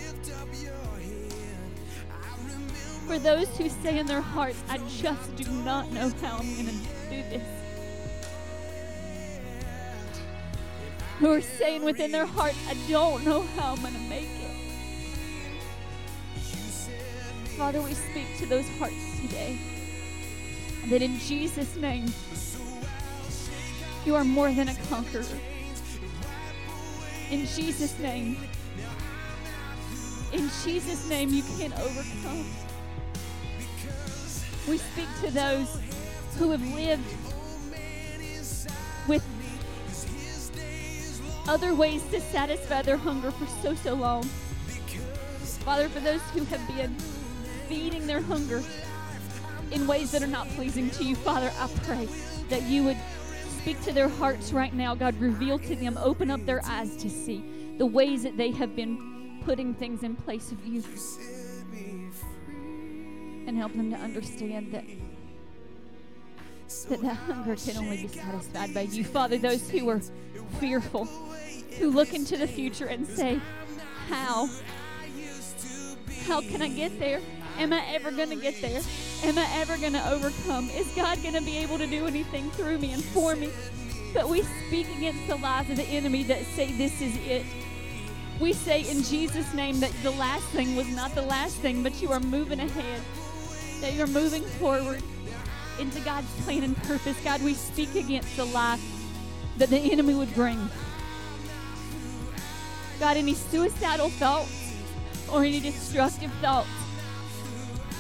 [3.06, 6.66] For those who say in their hearts, I just do not know how I'm going
[6.66, 6.72] to
[7.08, 7.55] do this.
[11.18, 14.50] Who are saying within their heart, I don't know how I'm going to make it.
[17.56, 19.58] Father, we speak to those hearts today.
[20.90, 22.12] That in Jesus' name,
[24.04, 25.24] you are more than a conqueror.
[27.30, 28.36] In Jesus' name,
[30.32, 32.44] in Jesus' name, you can overcome.
[34.68, 35.80] We speak to those
[36.38, 37.02] who have lived
[39.08, 39.24] with
[41.48, 44.24] other ways to satisfy their hunger for so, so long.
[45.64, 46.94] Father, for those who have been
[47.68, 48.62] feeding their hunger
[49.72, 52.08] in ways that are not pleasing to you, Father, I pray
[52.48, 52.96] that you would
[53.60, 54.94] speak to their hearts right now.
[54.94, 57.44] God, reveal to them, open up their eyes to see
[57.78, 60.84] the ways that they have been putting things in place of you.
[63.48, 64.84] And help them to understand that
[66.66, 69.04] that that hunger can only be satisfied by you.
[69.04, 70.00] Father, those who are
[70.58, 71.04] fearful,
[71.78, 73.40] who look into the future and say,
[74.08, 74.48] How?
[76.26, 77.20] How can I get there?
[77.58, 78.82] Am I ever going to get there?
[79.22, 80.68] Am I ever going to overcome?
[80.70, 83.50] Is God going to be able to do anything through me and for me?
[84.12, 87.46] But we speak against the lies of the enemy that say this is it.
[88.40, 92.02] We say in Jesus' name that the last thing was not the last thing, but
[92.02, 93.00] you are moving ahead,
[93.80, 95.02] that you're moving forward
[95.78, 97.16] into God's plan and purpose.
[97.24, 98.78] God, we speak against the lie
[99.58, 100.68] that the enemy would bring.
[102.98, 104.74] God, any suicidal thoughts
[105.32, 106.68] or any destructive thoughts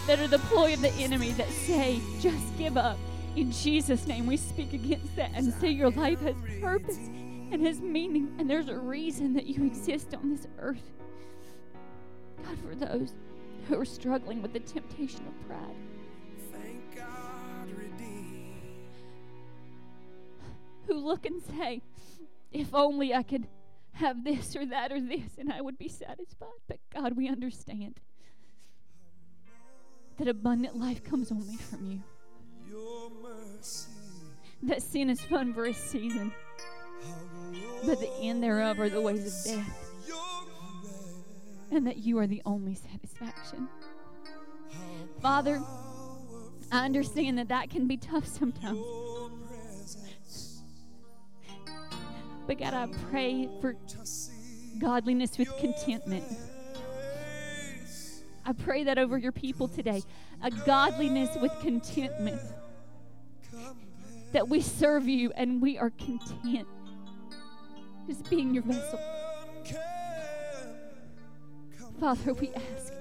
[0.06, 2.98] that are the ploy of the enemy that say, just give up.
[3.34, 7.10] In Jesus' name, we speak against that and say your life has purpose
[7.50, 10.90] and has meaning, and there's a reason that you exist on this earth.
[12.44, 13.12] God, for those
[13.68, 15.76] who are struggling with the temptation of pride,
[20.94, 21.82] look and say,
[22.52, 23.46] if only I could
[23.92, 26.48] have this or that or this and I would be satisfied.
[26.68, 28.00] But God, we understand
[30.18, 32.02] that abundant life comes only from you.
[34.62, 36.32] That sin is fun for a season,
[37.84, 39.90] but the end thereof are the ways of death,
[41.70, 43.68] and that you are the only satisfaction.
[45.20, 45.62] Father,
[46.72, 48.78] I understand that that can be tough sometimes.
[52.46, 53.76] But God, I pray for
[54.78, 56.24] godliness with contentment.
[58.44, 60.02] I pray that over your people today,
[60.42, 62.40] a godliness with contentment.
[64.32, 66.68] That we serve you and we are content
[68.06, 69.00] just being your vessel.
[71.98, 72.92] Father, we ask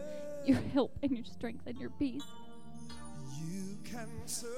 [0.46, 2.24] your help and your strength and your peace.
[3.44, 4.50] You can search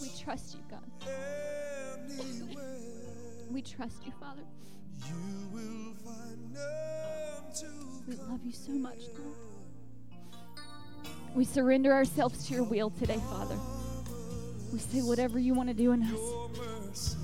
[0.00, 0.82] We trust you, God.
[3.50, 4.42] We trust you, Father.
[5.06, 5.14] You
[5.52, 7.68] will find none to
[8.08, 9.36] We love you so much, Lord.
[11.34, 13.56] We surrender ourselves to your will today, Father.
[14.72, 17.16] We say whatever you want to do in us.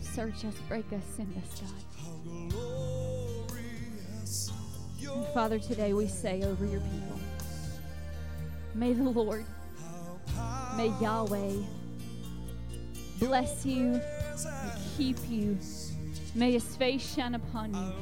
[0.00, 1.70] Search us, break us, send us, God.
[2.02, 4.50] How glorious
[4.98, 7.20] your And Father, today we say over your people,
[8.74, 9.44] may the Lord,
[10.76, 11.52] may Yahweh
[13.18, 14.00] bless you
[14.96, 15.56] keep you.
[16.34, 17.92] May his face shine upon you.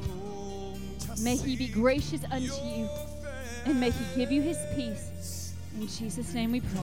[1.23, 2.89] May he be gracious unto you.
[3.65, 5.53] And may he give you his peace.
[5.75, 6.71] In Jesus' name we pray.